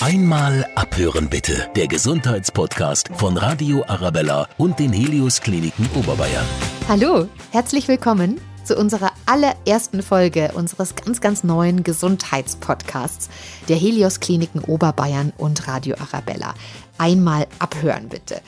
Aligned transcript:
Einmal 0.00 0.64
abhören 0.76 1.28
bitte. 1.28 1.68
Der 1.74 1.88
Gesundheitspodcast 1.88 3.10
von 3.14 3.36
Radio 3.36 3.84
Arabella 3.88 4.48
und 4.56 4.78
den 4.78 4.92
Helios 4.92 5.40
Kliniken 5.40 5.88
Oberbayern. 5.92 6.46
Hallo, 6.86 7.26
herzlich 7.50 7.88
willkommen 7.88 8.40
zu 8.62 8.76
unserer 8.76 9.10
allerersten 9.26 10.04
Folge 10.04 10.52
unseres 10.54 10.94
ganz, 10.94 11.20
ganz 11.20 11.42
neuen 11.42 11.82
Gesundheitspodcasts 11.82 13.28
der 13.68 13.74
Helios 13.74 14.20
Kliniken 14.20 14.60
Oberbayern 14.60 15.32
und 15.36 15.66
Radio 15.66 15.96
Arabella. 15.98 16.54
Einmal 16.96 17.48
abhören 17.58 18.08
bitte. 18.08 18.40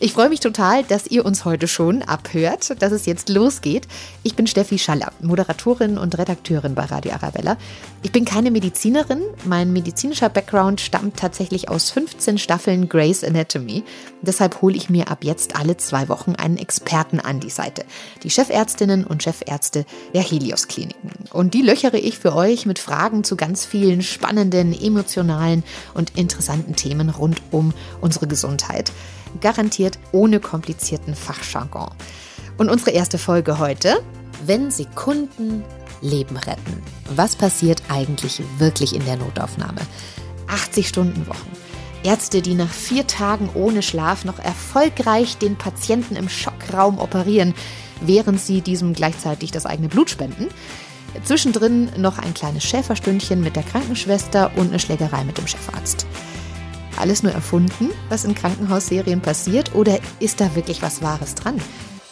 Ich 0.00 0.12
freue 0.12 0.28
mich 0.28 0.40
total, 0.40 0.82
dass 0.82 1.06
ihr 1.06 1.24
uns 1.24 1.44
heute 1.44 1.68
schon 1.68 2.02
abhört, 2.02 2.82
dass 2.82 2.90
es 2.90 3.06
jetzt 3.06 3.28
losgeht. 3.28 3.86
Ich 4.24 4.34
bin 4.34 4.48
Steffi 4.48 4.76
Schaller, 4.76 5.12
Moderatorin 5.20 5.98
und 5.98 6.18
Redakteurin 6.18 6.74
bei 6.74 6.84
Radio 6.84 7.12
Arabella. 7.12 7.56
Ich 8.02 8.10
bin 8.10 8.24
keine 8.24 8.50
Medizinerin. 8.50 9.22
Mein 9.44 9.72
medizinischer 9.72 10.28
Background 10.28 10.80
stammt 10.80 11.16
tatsächlich 11.16 11.68
aus 11.68 11.90
15 11.90 12.38
Staffeln 12.38 12.88
Grey's 12.88 13.22
Anatomy. 13.22 13.84
Deshalb 14.20 14.62
hole 14.62 14.76
ich 14.76 14.90
mir 14.90 15.12
ab 15.12 15.22
jetzt 15.22 15.54
alle 15.54 15.76
zwei 15.76 16.08
Wochen 16.08 16.34
einen 16.34 16.58
Experten 16.58 17.20
an 17.20 17.38
die 17.38 17.50
Seite. 17.50 17.84
Die 18.24 18.30
Chefärztinnen 18.30 19.04
und 19.04 19.22
Chefärzte 19.22 19.86
der 20.12 20.22
Helios 20.22 20.66
Kliniken. 20.66 21.12
Und 21.30 21.54
die 21.54 21.62
löchere 21.62 21.98
ich 21.98 22.18
für 22.18 22.34
euch 22.34 22.66
mit 22.66 22.80
Fragen 22.80 23.22
zu 23.22 23.36
ganz 23.36 23.64
vielen 23.64 24.02
spannenden, 24.02 24.72
emotionalen 24.78 25.62
und 25.94 26.18
interessanten 26.18 26.74
Themen 26.74 27.10
rund 27.10 27.40
um 27.52 27.72
unsere 28.00 28.26
Gesundheit 28.26 28.90
garantiert 29.40 29.98
ohne 30.12 30.40
komplizierten 30.40 31.14
Fachjargon. 31.14 31.90
Und 32.56 32.70
unsere 32.70 32.92
erste 32.92 33.18
Folge 33.18 33.58
heute, 33.58 34.02
wenn 34.46 34.70
Sekunden 34.70 35.64
Leben 36.00 36.36
retten. 36.36 36.82
Was 37.16 37.34
passiert 37.34 37.82
eigentlich 37.88 38.42
wirklich 38.58 38.94
in 38.94 39.04
der 39.04 39.16
Notaufnahme? 39.16 39.80
80 40.46 40.88
Stunden 40.88 41.26
Wochen. 41.26 41.50
Ärzte, 42.04 42.42
die 42.42 42.54
nach 42.54 42.70
vier 42.70 43.06
Tagen 43.06 43.48
ohne 43.54 43.80
Schlaf 43.80 44.24
noch 44.24 44.38
erfolgreich 44.38 45.38
den 45.38 45.56
Patienten 45.56 46.16
im 46.16 46.28
Schockraum 46.28 46.98
operieren, 46.98 47.54
während 48.02 48.40
sie 48.40 48.60
diesem 48.60 48.92
gleichzeitig 48.92 49.50
das 49.50 49.64
eigene 49.64 49.88
Blut 49.88 50.10
spenden. 50.10 50.48
Zwischendrin 51.24 51.90
noch 51.96 52.18
ein 52.18 52.34
kleines 52.34 52.64
Schäferstündchen 52.64 53.40
mit 53.40 53.56
der 53.56 53.62
Krankenschwester 53.62 54.50
und 54.56 54.68
eine 54.68 54.78
Schlägerei 54.78 55.24
mit 55.24 55.38
dem 55.38 55.46
Chefarzt. 55.46 56.06
Alles 56.96 57.22
nur 57.22 57.32
erfunden, 57.32 57.90
was 58.08 58.24
in 58.24 58.34
Krankenhausserien 58.34 59.20
passiert, 59.20 59.74
oder 59.74 59.98
ist 60.20 60.40
da 60.40 60.54
wirklich 60.54 60.82
was 60.82 61.02
Wahres 61.02 61.34
dran? 61.34 61.60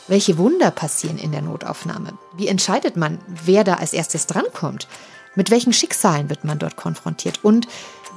Welche 0.09 0.37
Wunder 0.39 0.71
passieren 0.71 1.19
in 1.19 1.33
der 1.33 1.43
Notaufnahme? 1.43 2.13
Wie 2.37 2.49
entscheidet 2.49 2.97
man, 2.97 3.19
wer 3.27 3.65
da 3.65 3.75
als 3.75 3.93
erstes 3.93 4.27
drankommt? 4.27 4.89
Mit 5.35 5.51
welchen 5.51 5.73
Schicksalen 5.73 6.29
wird 6.29 6.45
man 6.45 6.59
dort 6.59 6.77
konfrontiert? 6.77 7.45
Und 7.45 7.67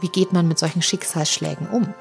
wie 0.02 0.10
geht 0.10 0.34
man 0.34 0.48
mit 0.48 0.60
solchen 0.60 0.82
Schicksalsschlägen 0.82 1.68
um? 1.70 1.94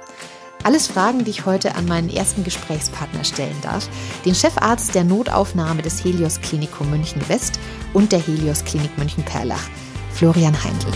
Alles 0.65 0.87
Fragen, 0.87 1.25
die 1.25 1.31
ich 1.31 1.45
heute 1.45 1.75
an 1.75 1.85
meinen 1.85 2.09
ersten 2.09 2.43
Gesprächspartner 2.43 3.23
stellen 3.23 3.57
darf, 3.63 3.87
den 4.25 4.35
Chefarzt 4.35 4.95
der 4.95 5.05
Notaufnahme 5.05 5.83
des 5.83 6.03
Helios 6.03 6.41
Klinikum 6.41 6.91
München 6.91 7.29
West 7.29 7.61
und 7.93 8.13
der 8.13 8.21
Helios 8.21 8.65
Klinik 8.65 8.97
München 8.97 9.25
Perlach, 9.25 9.69
Florian 10.15 10.65
Heindl. 10.65 10.93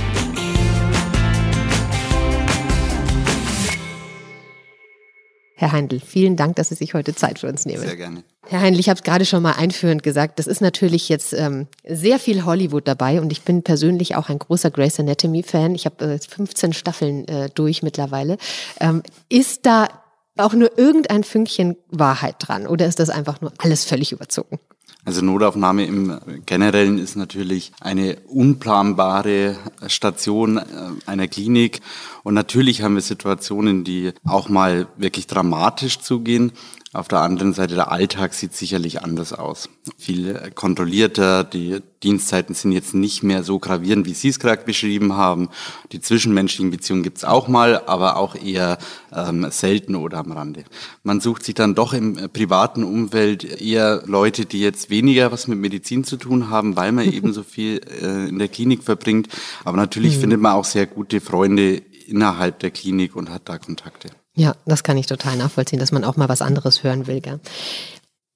Herr 5.60 5.72
Heindl, 5.72 5.98
vielen 5.98 6.36
Dank, 6.36 6.54
dass 6.54 6.68
Sie 6.68 6.76
sich 6.76 6.94
heute 6.94 7.16
Zeit 7.16 7.40
für 7.40 7.48
uns 7.48 7.66
nehmen. 7.66 7.82
Sehr 7.82 7.96
gerne. 7.96 8.22
Herr 8.46 8.60
Heindl, 8.60 8.78
ich 8.78 8.88
habe 8.88 8.96
es 8.96 9.02
gerade 9.02 9.24
schon 9.24 9.42
mal 9.42 9.54
einführend 9.54 10.04
gesagt, 10.04 10.38
das 10.38 10.46
ist 10.46 10.60
natürlich 10.60 11.08
jetzt 11.08 11.32
ähm, 11.32 11.66
sehr 11.84 12.20
viel 12.20 12.44
Hollywood 12.44 12.86
dabei 12.86 13.20
und 13.20 13.32
ich 13.32 13.42
bin 13.42 13.64
persönlich 13.64 14.14
auch 14.14 14.28
ein 14.28 14.38
großer 14.38 14.70
Grey's 14.70 15.00
Anatomy-Fan. 15.00 15.74
Ich 15.74 15.84
habe 15.84 16.12
äh, 16.14 16.18
15 16.20 16.74
Staffeln 16.74 17.26
äh, 17.26 17.50
durch 17.52 17.82
mittlerweile. 17.82 18.38
Ähm, 18.78 19.02
ist 19.28 19.66
da 19.66 19.88
auch 20.36 20.52
nur 20.52 20.78
irgendein 20.78 21.24
Fünkchen 21.24 21.76
Wahrheit 21.88 22.36
dran 22.38 22.68
oder 22.68 22.86
ist 22.86 23.00
das 23.00 23.10
einfach 23.10 23.40
nur 23.40 23.52
alles 23.58 23.84
völlig 23.84 24.12
überzogen? 24.12 24.60
Also 25.04 25.22
Notaufnahme 25.22 25.86
im 25.86 26.18
Generellen 26.44 26.98
ist 26.98 27.16
natürlich 27.16 27.72
eine 27.80 28.18
unplanbare 28.26 29.56
Station 29.86 30.58
äh, 30.58 30.62
einer 31.06 31.28
Klinik. 31.28 31.80
Und 32.24 32.34
natürlich 32.34 32.82
haben 32.82 32.94
wir 32.94 33.00
Situationen, 33.00 33.84
die 33.84 34.12
auch 34.24 34.48
mal 34.48 34.86
wirklich 34.96 35.26
dramatisch 35.26 36.00
zugehen. 36.00 36.52
Auf 36.98 37.06
der 37.06 37.20
anderen 37.20 37.52
Seite, 37.52 37.76
der 37.76 37.92
Alltag 37.92 38.34
sieht 38.34 38.56
sicherlich 38.56 39.04
anders 39.04 39.32
aus. 39.32 39.68
Viel 39.98 40.50
kontrollierter, 40.56 41.44
die 41.44 41.78
Dienstzeiten 42.02 42.56
sind 42.56 42.72
jetzt 42.72 42.92
nicht 42.92 43.22
mehr 43.22 43.44
so 43.44 43.60
gravierend, 43.60 44.04
wie 44.04 44.14
Sie 44.14 44.26
es 44.26 44.40
gerade 44.40 44.64
beschrieben 44.64 45.12
haben. 45.12 45.48
Die 45.92 46.00
zwischenmenschlichen 46.00 46.72
Beziehungen 46.72 47.04
gibt 47.04 47.18
es 47.18 47.24
auch 47.24 47.46
mal, 47.46 47.82
aber 47.86 48.16
auch 48.16 48.34
eher 48.34 48.78
ähm, 49.14 49.46
selten 49.50 49.94
oder 49.94 50.18
am 50.18 50.32
Rande. 50.32 50.64
Man 51.04 51.20
sucht 51.20 51.44
sich 51.44 51.54
dann 51.54 51.76
doch 51.76 51.92
im 51.92 52.30
privaten 52.32 52.82
Umfeld 52.82 53.44
eher 53.44 54.02
Leute, 54.06 54.44
die 54.44 54.58
jetzt 54.58 54.90
weniger 54.90 55.30
was 55.30 55.46
mit 55.46 55.60
Medizin 55.60 56.02
zu 56.02 56.16
tun 56.16 56.50
haben, 56.50 56.74
weil 56.74 56.90
man 56.90 57.12
eben 57.12 57.32
so 57.32 57.44
viel 57.44 57.80
äh, 58.02 58.28
in 58.28 58.40
der 58.40 58.48
Klinik 58.48 58.82
verbringt. 58.82 59.28
Aber 59.64 59.76
natürlich 59.76 60.16
mhm. 60.16 60.22
findet 60.22 60.40
man 60.40 60.54
auch 60.54 60.64
sehr 60.64 60.88
gute 60.88 61.20
Freunde 61.20 61.80
innerhalb 62.08 62.58
der 62.58 62.72
Klinik 62.72 63.14
und 63.14 63.30
hat 63.30 63.48
da 63.48 63.56
Kontakte. 63.58 64.08
Ja, 64.38 64.54
das 64.66 64.84
kann 64.84 64.96
ich 64.96 65.06
total 65.06 65.36
nachvollziehen, 65.36 65.80
dass 65.80 65.90
man 65.90 66.04
auch 66.04 66.16
mal 66.16 66.28
was 66.28 66.42
anderes 66.42 66.84
hören 66.84 67.08
will. 67.08 67.20
Gell? 67.20 67.40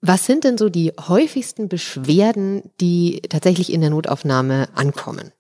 Was 0.01 0.27
sind 0.27 0.43
denn 0.43 0.59
so 0.59 0.69
die 0.69 0.93
häufigsten 1.09 1.69
Beschwerden, 1.69 2.65
die 2.81 3.23
tatsächlich 3.29 3.73
in 3.73 3.83
der 3.83 3.91
Notaufnahme 3.91 4.69
ankommen? 4.75 5.31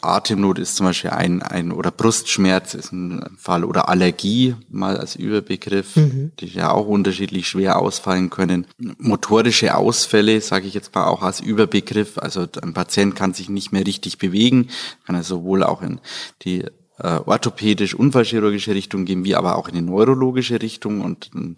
Atemnot 0.00 0.58
ist 0.58 0.74
zum 0.74 0.86
Beispiel 0.86 1.10
ein, 1.10 1.42
ein 1.42 1.70
oder 1.70 1.92
Brustschmerz 1.92 2.74
ist 2.74 2.90
ein 2.90 3.36
Fall 3.38 3.64
oder 3.64 3.88
Allergie 3.88 4.56
mal 4.68 4.96
als 4.96 5.14
Überbegriff, 5.14 5.94
mhm. 5.94 6.32
die 6.40 6.46
ja 6.46 6.72
auch 6.72 6.88
unterschiedlich 6.88 7.46
schwer 7.46 7.78
ausfallen 7.78 8.30
können. 8.30 8.66
Motorische 8.98 9.76
Ausfälle, 9.76 10.40
sage 10.40 10.66
ich 10.66 10.74
jetzt 10.74 10.92
mal 10.92 11.06
auch 11.06 11.22
als 11.22 11.38
Überbegriff. 11.38 12.18
Also 12.18 12.48
ein 12.60 12.74
Patient 12.74 13.14
kann 13.14 13.32
sich 13.32 13.48
nicht 13.48 13.70
mehr 13.70 13.86
richtig 13.86 14.18
bewegen, 14.18 14.70
kann 15.06 15.14
er 15.14 15.22
sowohl 15.22 15.62
auch 15.62 15.82
in 15.82 16.00
die 16.42 16.64
äh, 17.02 17.20
orthopädisch, 17.24 17.94
unfallchirurgische 17.94 18.74
Richtung 18.74 19.04
gehen, 19.04 19.24
wie 19.24 19.34
aber 19.34 19.56
auch 19.56 19.68
in 19.68 19.74
die 19.74 19.80
neurologische 19.80 20.60
Richtung 20.60 21.00
und 21.00 21.30
ein 21.34 21.56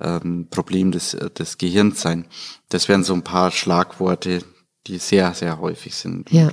ähm, 0.00 0.48
Problem 0.50 0.92
des, 0.92 1.16
des 1.38 1.58
Gehirns 1.58 2.00
sein. 2.00 2.26
Das 2.68 2.88
wären 2.88 3.04
so 3.04 3.14
ein 3.14 3.22
paar 3.22 3.50
Schlagworte, 3.50 4.40
die 4.86 4.98
sehr, 4.98 5.34
sehr 5.34 5.60
häufig 5.60 5.94
sind. 5.94 6.30
Ja. 6.32 6.50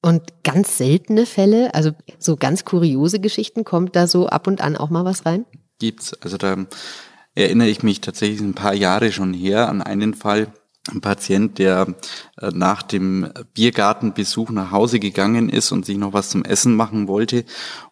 Und 0.00 0.22
ganz 0.44 0.78
seltene 0.78 1.26
Fälle, 1.26 1.74
also 1.74 1.90
so 2.18 2.36
ganz 2.36 2.64
kuriose 2.64 3.18
Geschichten, 3.18 3.64
kommt 3.64 3.96
da 3.96 4.06
so 4.06 4.28
ab 4.28 4.46
und 4.46 4.60
an 4.60 4.76
auch 4.76 4.90
mal 4.90 5.04
was 5.04 5.26
rein? 5.26 5.44
Gibt's. 5.80 6.14
Also 6.22 6.36
da 6.36 6.56
erinnere 7.34 7.68
ich 7.68 7.82
mich 7.82 8.00
tatsächlich 8.00 8.40
ein 8.40 8.54
paar 8.54 8.74
Jahre 8.74 9.12
schon 9.12 9.34
her 9.34 9.68
an 9.68 9.82
einen 9.82 10.14
Fall, 10.14 10.52
ein 10.88 11.00
Patient, 11.00 11.58
der 11.58 11.86
äh, 12.40 12.50
nach 12.52 12.82
dem 12.82 13.30
Biergartenbesuch 13.54 14.50
nach 14.50 14.70
Hause 14.70 14.98
gegangen 14.98 15.48
ist 15.48 15.72
und 15.72 15.86
sich 15.86 15.96
noch 15.96 16.12
was 16.12 16.30
zum 16.30 16.44
Essen 16.44 16.74
machen 16.74 17.08
wollte 17.08 17.44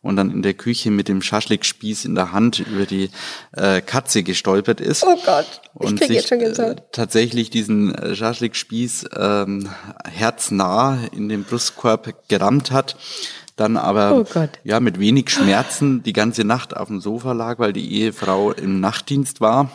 und 0.02 0.16
dann 0.16 0.30
in 0.30 0.42
der 0.42 0.54
Küche 0.54 0.90
mit 0.90 1.08
dem 1.08 1.22
Schaschlikspieß 1.22 2.04
in 2.04 2.14
der 2.14 2.32
Hand 2.32 2.60
über 2.60 2.86
die 2.86 3.10
äh, 3.52 3.80
Katze 3.80 4.22
gestolpert 4.22 4.80
ist. 4.80 5.04
Oh 5.04 5.18
Gott, 5.24 5.60
ich 5.80 5.86
und 5.86 5.98
sich 5.98 6.08
jetzt 6.08 6.28
schon 6.28 6.38
gesagt. 6.38 6.80
Äh, 6.80 6.82
tatsächlich 6.92 7.50
diesen 7.50 7.94
Schaschlikspieß 8.14 9.10
ähm, 9.16 9.68
herznah 10.04 10.98
in 11.12 11.28
den 11.28 11.44
Brustkorb 11.44 12.28
gerammt 12.28 12.70
hat 12.70 12.96
dann 13.56 13.78
aber 13.78 14.14
oh 14.14 14.46
ja 14.64 14.80
mit 14.80 15.00
wenig 15.00 15.30
Schmerzen 15.30 16.02
die 16.02 16.12
ganze 16.12 16.44
Nacht 16.44 16.76
auf 16.76 16.88
dem 16.88 17.00
Sofa 17.00 17.32
lag, 17.32 17.58
weil 17.58 17.72
die 17.72 18.00
Ehefrau 18.00 18.52
im 18.52 18.80
Nachtdienst 18.80 19.40
war 19.40 19.70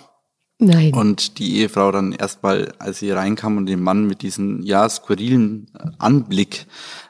Nein. 0.64 0.94
Und 0.94 1.40
die 1.40 1.58
Ehefrau 1.58 1.92
dann 1.92 2.12
erstmal, 2.12 2.72
als 2.78 3.00
sie 3.00 3.10
reinkam 3.10 3.58
und 3.58 3.66
den 3.66 3.82
Mann 3.82 4.06
mit 4.06 4.22
diesem 4.22 4.62
ja 4.62 4.88
skurrilen 4.88 5.72
Anblick 5.98 6.68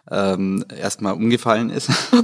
ähm, 0.10 0.64
erstmal 0.70 1.14
umgefallen 1.14 1.70
ist. 1.70 1.90
Oh 2.14 2.22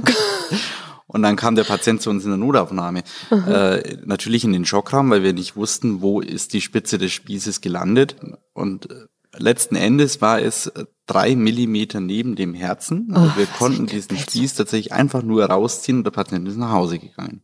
und 1.06 1.22
dann 1.22 1.36
kam 1.36 1.54
der 1.54 1.64
Patient 1.64 2.00
zu 2.00 2.08
uns 2.08 2.24
in 2.24 2.30
der 2.30 2.38
Notaufnahme. 2.38 3.02
Äh, 3.30 3.98
natürlich 4.06 4.44
in 4.44 4.54
den 4.54 4.64
Schockraum, 4.64 5.10
weil 5.10 5.22
wir 5.22 5.34
nicht 5.34 5.54
wussten, 5.54 6.00
wo 6.00 6.22
ist 6.22 6.54
die 6.54 6.62
Spitze 6.62 6.96
des 6.96 7.12
Spießes 7.12 7.60
gelandet. 7.60 8.16
Und 8.54 8.90
äh, 8.90 8.94
letzten 9.36 9.76
Endes 9.76 10.22
war 10.22 10.40
es 10.40 10.68
äh, 10.68 10.86
drei 11.06 11.36
Millimeter 11.36 12.00
neben 12.00 12.36
dem 12.36 12.54
Herzen. 12.54 13.10
Also 13.12 13.32
oh, 13.34 13.38
wir 13.38 13.46
konnten 13.46 13.86
diesen 13.86 14.16
Spieß 14.16 14.54
tatsächlich 14.54 14.94
einfach 14.94 15.22
nur 15.22 15.44
rausziehen 15.44 15.98
und 15.98 16.04
der 16.04 16.10
Patient 16.10 16.48
ist 16.48 16.56
nach 16.56 16.72
Hause 16.72 16.98
gegangen. 16.98 17.42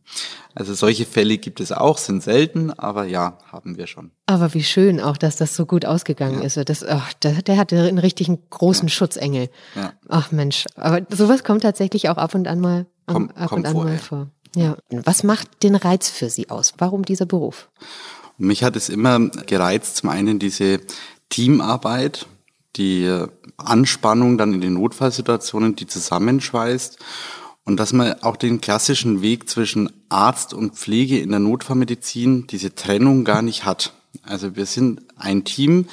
Also 0.55 0.73
solche 0.73 1.05
Fälle 1.05 1.37
gibt 1.37 1.59
es 1.59 1.73
auch, 1.73 1.97
sind 1.97 2.23
selten, 2.23 2.71
aber 2.71 3.03
ja, 3.05 3.37
haben 3.51 3.77
wir 3.77 3.87
schon. 3.87 4.11
Aber 4.25 4.53
wie 4.53 4.63
schön 4.63 5.01
auch, 5.01 5.17
dass 5.17 5.35
das 5.35 5.53
so 5.53 5.65
gut 5.65 5.85
ausgegangen 5.85 6.39
ja. 6.39 6.45
ist. 6.45 6.57
Das, 6.69 6.81
oh, 6.81 7.01
der, 7.23 7.41
der 7.41 7.57
hatte 7.57 7.77
einen 7.77 7.97
richtigen 7.97 8.39
großen 8.49 8.87
ja. 8.87 8.93
Schutzengel. 8.93 9.49
Ja. 9.75 9.93
Ach 10.07 10.31
Mensch, 10.31 10.65
aber 10.75 11.01
sowas 11.09 11.43
kommt 11.43 11.63
tatsächlich 11.63 12.07
auch 12.07 12.15
ab 12.15 12.33
und 12.35 12.47
an 12.47 12.61
mal, 12.61 12.85
Komm, 13.05 13.31
ab 13.31 13.51
und 13.51 13.67
an 13.67 13.75
mal 13.75 13.97
vor. 13.97 14.27
Ja. 14.55 14.77
Was 14.89 15.23
macht 15.23 15.61
den 15.61 15.75
Reiz 15.75 16.09
für 16.09 16.29
Sie 16.29 16.49
aus? 16.49 16.73
Warum 16.77 17.03
dieser 17.03 17.25
Beruf? 17.25 17.69
Mich 18.37 18.63
hat 18.63 18.77
es 18.77 18.87
immer 18.87 19.19
gereizt, 19.27 19.97
zum 19.97 20.09
einen 20.09 20.39
diese 20.39 20.79
Teamarbeit, 21.29 22.27
die 22.77 23.25
Anspannung 23.57 24.37
dann 24.37 24.53
in 24.53 24.61
den 24.61 24.73
Notfallsituationen, 24.75 25.75
die 25.75 25.87
zusammenschweißt 25.87 26.97
Und 27.65 27.77
dass 27.77 27.93
man 27.93 28.21
auch 28.21 28.37
den 28.37 28.61
klassischen 28.61 29.21
Weg 29.21 29.49
zwischen 29.49 29.91
Arzt 30.09 30.53
und 30.53 30.75
Pflege 30.75 31.19
in 31.19 31.31
der 31.31 31.39
Notfallmedizin, 31.39 32.47
diese 32.47 32.75
Trennung 32.75 33.25
gar 33.25 33.41
nicht 33.41 33.65
hat. 33.65 33.93
Also 34.23 34.55
wir 34.55 34.65
sind 34.65 35.01
ein 35.17 35.43
Team, 35.43 35.87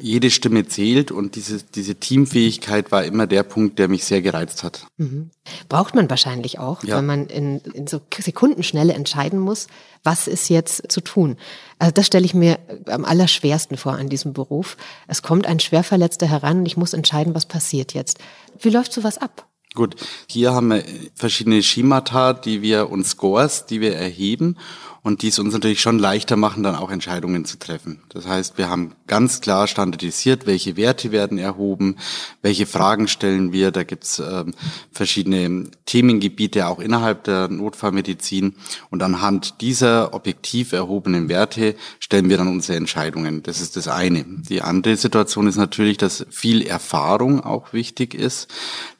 jede 0.00 0.30
Stimme 0.30 0.66
zählt 0.66 1.10
und 1.10 1.34
diese, 1.34 1.62
diese 1.62 1.96
Teamfähigkeit 1.96 2.92
war 2.92 3.04
immer 3.04 3.26
der 3.26 3.42
Punkt, 3.42 3.78
der 3.78 3.88
mich 3.88 4.04
sehr 4.04 4.22
gereizt 4.22 4.62
hat. 4.62 4.86
Mhm. 4.98 5.30
Braucht 5.68 5.94
man 5.94 6.08
wahrscheinlich 6.08 6.58
auch, 6.58 6.84
ja. 6.84 6.98
wenn 6.98 7.06
man 7.06 7.26
in, 7.26 7.58
in 7.60 7.86
so 7.86 8.00
Sekundenschnelle 8.16 8.92
entscheiden 8.92 9.38
muss, 9.38 9.66
was 10.04 10.28
ist 10.28 10.48
jetzt 10.48 10.90
zu 10.92 11.00
tun. 11.00 11.36
Also 11.78 11.92
das 11.92 12.06
stelle 12.06 12.24
ich 12.24 12.34
mir 12.34 12.58
am 12.86 13.04
allerschwersten 13.04 13.76
vor 13.76 13.94
an 13.94 14.08
diesem 14.08 14.32
Beruf. 14.32 14.76
Es 15.08 15.22
kommt 15.22 15.46
ein 15.46 15.60
Schwerverletzter 15.60 16.26
heran 16.26 16.60
und 16.60 16.66
ich 16.66 16.76
muss 16.76 16.92
entscheiden, 16.92 17.34
was 17.34 17.46
passiert 17.46 17.94
jetzt. 17.94 18.18
Wie 18.60 18.70
läuft 18.70 18.92
sowas 18.92 19.18
ab? 19.18 19.48
Gut, 19.74 19.96
hier 20.28 20.52
haben 20.54 20.68
wir 20.68 20.84
verschiedene 21.16 21.60
Schemata, 21.60 22.32
die 22.32 22.62
wir 22.62 22.90
und 22.90 23.04
Scores, 23.04 23.66
die 23.66 23.80
wir 23.80 23.96
erheben 23.96 24.56
und 25.04 25.20
die 25.20 25.28
es 25.28 25.38
uns 25.38 25.52
natürlich 25.52 25.82
schon 25.82 25.98
leichter 25.98 26.36
machen, 26.36 26.62
dann 26.62 26.74
auch 26.74 26.90
Entscheidungen 26.90 27.44
zu 27.44 27.58
treffen. 27.58 28.00
Das 28.08 28.26
heißt, 28.26 28.56
wir 28.56 28.70
haben 28.70 28.94
ganz 29.06 29.42
klar 29.42 29.66
standardisiert, 29.66 30.46
welche 30.46 30.78
Werte 30.78 31.12
werden 31.12 31.36
erhoben, 31.36 31.96
welche 32.40 32.64
Fragen 32.64 33.06
stellen 33.06 33.52
wir. 33.52 33.70
Da 33.70 33.84
gibt's 33.84 34.18
ähm, 34.18 34.54
verschiedene 34.90 35.68
Themengebiete 35.84 36.66
auch 36.66 36.80
innerhalb 36.80 37.24
der 37.24 37.48
Notfallmedizin. 37.48 38.54
Und 38.88 39.02
anhand 39.02 39.60
dieser 39.60 40.14
objektiv 40.14 40.72
erhobenen 40.72 41.28
Werte 41.28 41.76
stellen 42.00 42.30
wir 42.30 42.38
dann 42.38 42.48
unsere 42.48 42.78
Entscheidungen. 42.78 43.42
Das 43.42 43.60
ist 43.60 43.76
das 43.76 43.88
eine. 43.88 44.24
Die 44.24 44.62
andere 44.62 44.96
Situation 44.96 45.46
ist 45.46 45.56
natürlich, 45.56 45.98
dass 45.98 46.24
viel 46.30 46.62
Erfahrung 46.62 47.44
auch 47.44 47.74
wichtig 47.74 48.14
ist, 48.14 48.48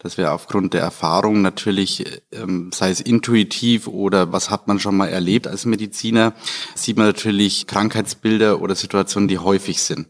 dass 0.00 0.18
wir 0.18 0.34
aufgrund 0.34 0.74
der 0.74 0.82
Erfahrung 0.82 1.40
natürlich, 1.40 2.04
ähm, 2.30 2.70
sei 2.74 2.90
es 2.90 3.00
intuitiv 3.00 3.88
oder 3.88 4.32
was 4.32 4.50
hat 4.50 4.68
man 4.68 4.78
schon 4.78 4.98
mal 4.98 5.08
erlebt 5.08 5.46
als 5.46 5.64
Mediziner, 5.64 5.93
Mediziner 5.94 6.32
sieht 6.74 6.96
man 6.96 7.06
natürlich 7.06 7.68
Krankheitsbilder 7.68 8.60
oder 8.60 8.74
Situationen, 8.74 9.28
die 9.28 9.38
häufig 9.38 9.80
sind 9.80 10.08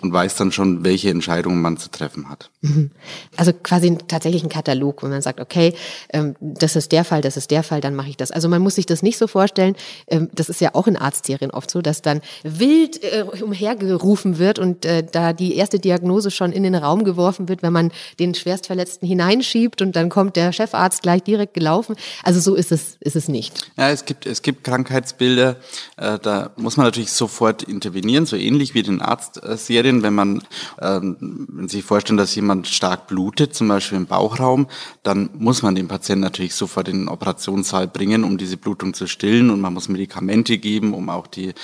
und 0.00 0.12
weiß 0.12 0.36
dann 0.36 0.50
schon, 0.50 0.82
welche 0.82 1.10
Entscheidungen 1.10 1.60
man 1.60 1.76
zu 1.76 1.90
treffen 1.90 2.30
hat. 2.30 2.50
Mhm. 2.62 2.90
Also 3.36 3.52
quasi 3.52 3.98
tatsächlich 4.08 4.42
ein 4.42 4.48
Katalog, 4.48 5.02
wenn 5.02 5.10
man 5.10 5.20
sagt, 5.20 5.40
okay, 5.40 5.74
ähm, 6.10 6.36
das 6.40 6.74
ist 6.74 6.90
der 6.92 7.04
Fall, 7.04 7.20
das 7.20 7.36
ist 7.36 7.50
der 7.50 7.62
Fall, 7.62 7.82
dann 7.82 7.94
mache 7.94 8.08
ich 8.08 8.16
das. 8.16 8.30
Also 8.30 8.48
man 8.48 8.62
muss 8.62 8.76
sich 8.76 8.86
das 8.86 9.02
nicht 9.02 9.18
so 9.18 9.26
vorstellen, 9.26 9.76
ähm, 10.08 10.30
das 10.34 10.48
ist 10.48 10.60
ja 10.62 10.70
auch 10.74 10.86
in 10.86 10.96
Arztserien 10.96 11.50
oft 11.50 11.70
so, 11.70 11.82
dass 11.82 12.00
dann 12.00 12.22
wild 12.42 13.02
äh, 13.04 13.24
umhergerufen 13.42 14.38
wird 14.38 14.58
und 14.58 14.86
äh, 14.86 15.04
da 15.04 15.34
die 15.34 15.54
erste 15.54 15.78
Diagnose 15.78 16.30
schon 16.30 16.52
in 16.52 16.62
den 16.62 16.74
Raum 16.74 17.04
geworfen 17.04 17.48
wird, 17.48 17.62
wenn 17.62 17.74
man 17.74 17.92
den 18.18 18.34
Schwerstverletzten 18.34 19.06
hineinschiebt 19.06 19.82
und 19.82 19.96
dann 19.96 20.08
kommt 20.08 20.36
der 20.36 20.52
Chefarzt 20.52 21.02
gleich 21.02 21.22
direkt 21.22 21.52
gelaufen. 21.52 21.94
Also 22.22 22.40
so 22.40 22.54
ist 22.54 22.72
es, 22.72 22.96
ist 23.00 23.16
es 23.16 23.28
nicht. 23.28 23.70
Ja, 23.76 23.90
es 23.90 24.06
gibt, 24.06 24.24
es 24.24 24.40
gibt 24.40 24.64
Krankheitsbilder, 24.64 25.25
Bilder, 25.26 25.56
äh, 25.96 26.20
da 26.20 26.50
muss 26.54 26.76
man 26.76 26.86
natürlich 26.86 27.10
sofort 27.10 27.64
intervenieren, 27.64 28.26
so 28.26 28.36
ähnlich 28.36 28.74
wie 28.74 28.84
den 28.84 29.02
Arztserien, 29.02 30.04
wenn 30.04 30.14
man, 30.14 30.42
ähm, 30.80 31.16
wenn 31.50 31.68
Sie 31.68 31.78
sich 31.78 31.84
vorstellen, 31.84 32.16
dass 32.16 32.36
jemand 32.36 32.68
stark 32.68 33.08
blutet, 33.08 33.52
zum 33.52 33.66
Beispiel 33.66 33.98
im 33.98 34.06
Bauchraum, 34.06 34.68
dann 35.02 35.30
muss 35.36 35.62
man 35.62 35.74
den 35.74 35.88
Patienten 35.88 36.22
natürlich 36.22 36.54
sofort 36.54 36.86
in 36.86 37.00
den 37.00 37.08
Operationssaal 37.08 37.88
bringen, 37.88 38.22
um 38.22 38.38
diese 38.38 38.56
Blutung 38.56 38.94
zu 38.94 39.08
stillen 39.08 39.50
und 39.50 39.60
man 39.60 39.74
muss 39.74 39.88
Medikamente 39.88 40.58
geben, 40.58 40.94
um 40.94 41.10
auch 41.10 41.26
die 41.26 41.54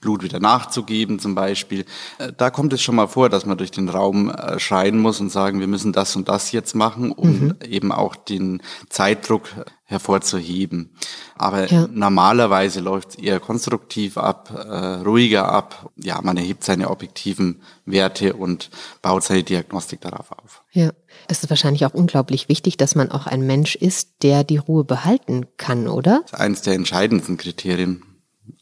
Blut 0.00 0.22
wieder 0.22 0.40
nachzugeben 0.40 1.18
zum 1.18 1.34
Beispiel. 1.34 1.84
Äh, 2.18 2.32
da 2.36 2.50
kommt 2.50 2.72
es 2.72 2.82
schon 2.82 2.96
mal 2.96 3.08
vor, 3.08 3.28
dass 3.28 3.46
man 3.46 3.58
durch 3.58 3.70
den 3.70 3.88
Raum 3.88 4.30
äh, 4.30 4.58
schreien 4.58 4.98
muss 4.98 5.20
und 5.20 5.30
sagen, 5.30 5.60
wir 5.60 5.66
müssen 5.66 5.92
das 5.92 6.16
und 6.16 6.28
das 6.28 6.52
jetzt 6.52 6.74
machen, 6.74 7.12
um 7.12 7.30
mhm. 7.30 7.56
eben 7.64 7.92
auch 7.92 8.16
den 8.16 8.62
Zeitdruck 8.88 9.48
hervorzuheben. 9.90 10.90
Aber 11.34 11.66
ja. 11.70 11.88
normalerweise 11.90 12.80
läuft 12.80 13.10
es 13.10 13.14
eher 13.16 13.40
konstruktiv 13.40 14.16
ab, 14.16 14.50
äh, 14.54 14.76
ruhiger 15.02 15.50
ab. 15.50 15.90
Ja, 15.96 16.20
man 16.22 16.36
erhebt 16.36 16.62
seine 16.62 16.90
objektiven 16.90 17.62
Werte 17.86 18.34
und 18.34 18.70
baut 19.02 19.24
seine 19.24 19.42
Diagnostik 19.42 20.00
darauf 20.00 20.30
auf. 20.30 20.62
Ja, 20.70 20.92
es 21.26 21.42
ist 21.42 21.50
wahrscheinlich 21.50 21.84
auch 21.86 21.94
unglaublich 21.94 22.48
wichtig, 22.48 22.76
dass 22.76 22.94
man 22.94 23.10
auch 23.10 23.26
ein 23.26 23.44
Mensch 23.44 23.74
ist, 23.74 24.22
der 24.22 24.44
die 24.44 24.58
Ruhe 24.58 24.84
behalten 24.84 25.46
kann, 25.56 25.88
oder? 25.88 26.20
Das 26.22 26.32
ist 26.34 26.40
eines 26.40 26.62
der 26.62 26.74
entscheidendsten 26.74 27.36
Kriterien 27.36 28.04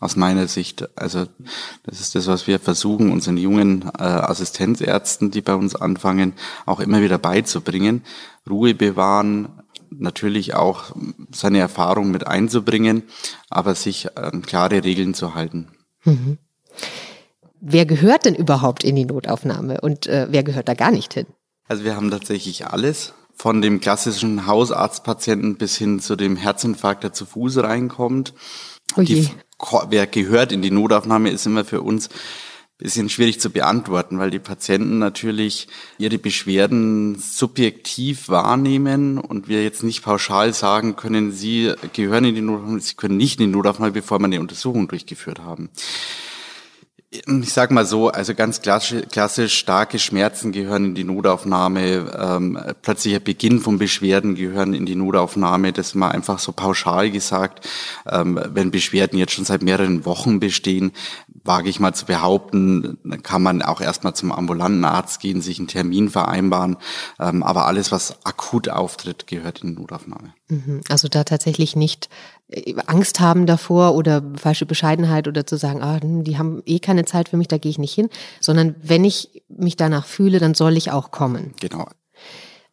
aus 0.01 0.17
meiner 0.17 0.49
Sicht. 0.49 0.89
Also 0.99 1.27
das 1.85 2.01
ist 2.01 2.15
das, 2.15 2.27
was 2.27 2.47
wir 2.47 2.59
versuchen, 2.59 3.13
unseren 3.13 3.37
jungen 3.37 3.83
äh, 3.99 4.03
Assistenzärzten, 4.03 5.31
die 5.31 5.41
bei 5.41 5.55
uns 5.55 5.75
anfangen, 5.75 6.35
auch 6.67 6.81
immer 6.81 7.03
wieder 7.03 7.19
beizubringen. 7.19 8.05
Ruhe 8.49 8.75
bewahren, 8.75 9.49
natürlich 9.91 10.55
auch 10.55 10.95
seine 11.33 11.59
Erfahrung 11.59 12.11
mit 12.11 12.27
einzubringen, 12.27 13.03
aber 13.51 13.75
sich 13.75 14.17
an 14.17 14.43
klare 14.43 14.85
Regeln 14.85 15.15
zu 15.15 15.35
halten. 15.35 15.69
Mhm. 16.05 16.39
Wer 17.61 17.87
gehört 17.87 18.25
denn 18.25 18.35
überhaupt 18.35 18.85
in 18.85 18.95
die 18.95 19.05
Notaufnahme 19.05 19.81
und 19.81 20.07
äh, 20.07 20.29
wer 20.31 20.45
gehört 20.45 20.69
da 20.69 20.75
gar 20.75 20.91
nicht 20.91 21.15
hin? 21.15 21.27
Also 21.67 21.85
wir 21.85 21.97
haben 21.97 22.11
tatsächlich 22.11 22.67
alles, 22.67 23.15
von 23.39 23.63
dem 23.63 23.81
klassischen 23.81 24.47
Hausarztpatienten 24.47 25.57
bis 25.57 25.77
hin 25.77 26.01
zu 26.01 26.17
dem 26.17 26.37
Herzinfarkt, 26.37 27.05
der 27.05 27.13
zu 27.13 27.25
Fuß 27.25 27.59
reinkommt. 27.59 28.35
Die, 28.97 29.31
wer 29.89 30.07
gehört 30.07 30.53
in 30.53 30.63
die 30.63 30.71
Notaufnahme, 30.71 31.31
ist 31.31 31.47
immer 31.47 31.65
für 31.65 31.83
uns 31.83 32.09
bisschen 32.79 33.09
schwierig 33.09 33.41
zu 33.41 33.51
beantworten, 33.51 34.21
weil 34.21 34.31
die 34.31 34.39
Patienten 34.39 34.99
natürlich 34.99 35.67
ihre 35.99 36.17
Beschwerden 36.17 37.19
subjektiv 37.19 38.29
wahrnehmen 38.29 39.19
und 39.19 39.49
wir 39.49 39.65
jetzt 39.65 39.83
nicht 39.83 40.03
pauschal 40.03 40.55
sagen 40.55 40.95
können, 40.95 41.33
sie 41.33 41.75
gehören 41.93 42.25
in 42.25 42.37
die 42.37 42.41
Notaufnahme, 42.41 42.81
sie 42.81 42.95
können 42.95 43.17
nicht 43.17 43.41
in 43.41 43.47
die 43.47 43.53
Notaufnahme, 43.53 43.91
bevor 43.91 44.21
wir 44.21 44.27
eine 44.27 44.41
Untersuchung 44.41 44.87
durchgeführt 44.87 45.41
haben 45.41 45.71
ich 47.11 47.53
sag 47.55 47.71
mal 47.71 47.87
so, 47.87 48.09
also 48.09 48.35
ganz 48.35 48.61
klassisch, 48.61 49.03
klassisch 49.11 49.57
starke 49.57 49.99
Schmerzen 49.99 50.53
gehören 50.53 50.85
in 50.85 50.95
die 50.95 51.05
Notaufnahme, 51.05 52.13
ähm, 52.19 52.61
plötzlicher 52.83 53.21
Beginn 53.21 53.61
von 53.61 53.79
Beschwerden 53.79 54.35
gehören 54.35 54.75
in 54.75 54.85
die 54.85 54.95
Notaufnahme, 54.95 55.73
das 55.73 55.95
mal 55.95 56.11
einfach 56.11 56.39
so 56.39 56.53
pauschal 56.53 57.11
gesagt. 57.11 57.67
Ähm, 58.07 58.39
wenn 58.53 58.71
Beschwerden 58.71 59.19
jetzt 59.19 59.33
schon 59.33 59.47
seit 59.47 59.63
mehreren 59.63 60.05
Wochen 60.05 60.39
bestehen, 60.39 60.93
wage 61.45 61.71
ich 61.71 61.81
mal 61.81 61.95
zu 61.95 62.05
behaupten, 62.05 62.99
kann 63.23 63.43
man 63.43 63.63
auch 63.63 63.81
erstmal 63.81 64.15
zum 64.15 64.31
ambulanten 64.31 64.85
Arzt 64.85 65.21
gehen, 65.21 65.41
sich 65.41 65.59
einen 65.59 65.69
Termin 65.69 66.11
vereinbaren. 66.11 66.77
Ähm, 67.19 67.43
aber 67.43 67.67
alles, 67.67 67.91
was 67.91 68.27
akut 68.27 68.69
auftritt, 68.69 69.27
gehört 69.27 69.63
in 69.63 69.69
die 69.69 69.81
Notaufnahme. 69.81 70.35
Mhm. 70.49 70.83
Also 70.91 71.09
da 71.09 71.25
tatsächlich 71.25 71.75
nicht 71.75 72.11
Angst 72.87 73.21
haben 73.21 73.45
davor 73.45 73.95
oder 73.95 74.23
falsche 74.37 74.65
Bescheidenheit 74.65 75.29
oder 75.29 75.47
zu 75.47 75.57
sagen, 75.57 75.83
ah, 75.83 76.01
hm, 76.01 76.25
die 76.25 76.39
haben 76.39 76.63
eh 76.65 76.79
keine 76.79 77.05
Zeit 77.05 77.29
für 77.29 77.37
mich, 77.37 77.49
da 77.49 77.59
gehe 77.59 77.71
ich 77.71 77.79
nicht 77.79 77.93
hin, 77.93 78.09
sondern 78.41 78.75
wenn 78.83 79.05
ich 79.05 79.43
mich 79.49 79.77
danach 79.77 80.07
fühle, 80.07 80.39
dann 80.39 80.55
soll 80.55 80.77
ich 80.77 80.91
auch 80.91 81.11
kommen. 81.11 81.55
Genau. 81.61 81.89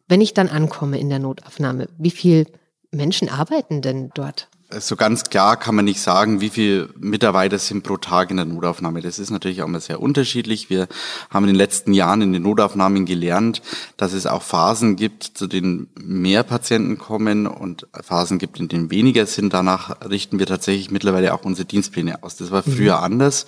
Wenn 0.08 0.20
ich 0.20 0.34
dann 0.34 0.48
ankomme 0.48 0.98
in 0.98 1.10
der 1.10 1.18
Notaufnahme, 1.18 1.88
wie 1.98 2.10
viel 2.10 2.46
Menschen 2.90 3.28
arbeiten 3.28 3.82
denn 3.82 4.10
dort? 4.14 4.48
So 4.70 4.96
ganz 4.96 5.24
klar 5.24 5.56
kann 5.56 5.74
man 5.74 5.84
nicht 5.84 6.00
sagen, 6.00 6.40
wie 6.40 6.50
viele 6.50 6.88
Mitarbeiter 6.98 7.58
sind 7.58 7.82
pro 7.82 7.96
Tag 7.96 8.30
in 8.30 8.36
der 8.36 8.46
Notaufnahme. 8.46 9.00
Das 9.00 9.18
ist 9.18 9.30
natürlich 9.30 9.62
auch 9.62 9.66
immer 9.66 9.80
sehr 9.80 10.00
unterschiedlich. 10.00 10.70
Wir 10.70 10.88
haben 11.30 11.44
in 11.44 11.48
den 11.48 11.56
letzten 11.56 11.92
Jahren 11.92 12.22
in 12.22 12.32
den 12.32 12.42
Notaufnahmen 12.42 13.06
gelernt, 13.06 13.62
dass 13.96 14.12
es 14.12 14.26
auch 14.26 14.42
Phasen 14.42 14.96
gibt, 14.96 15.22
zu 15.22 15.46
denen 15.46 15.88
mehr 15.94 16.42
Patienten 16.42 16.98
kommen 16.98 17.46
und 17.46 17.86
Phasen 18.02 18.38
gibt, 18.38 18.58
in 18.58 18.68
denen 18.68 18.90
weniger 18.90 19.26
sind. 19.26 19.54
Danach 19.54 20.08
richten 20.08 20.38
wir 20.38 20.46
tatsächlich 20.46 20.90
mittlerweile 20.90 21.32
auch 21.32 21.44
unsere 21.44 21.66
Dienstpläne 21.66 22.22
aus. 22.22 22.36
Das 22.36 22.50
war 22.50 22.62
früher 22.62 22.98
mhm. 22.98 23.04
anders. 23.04 23.46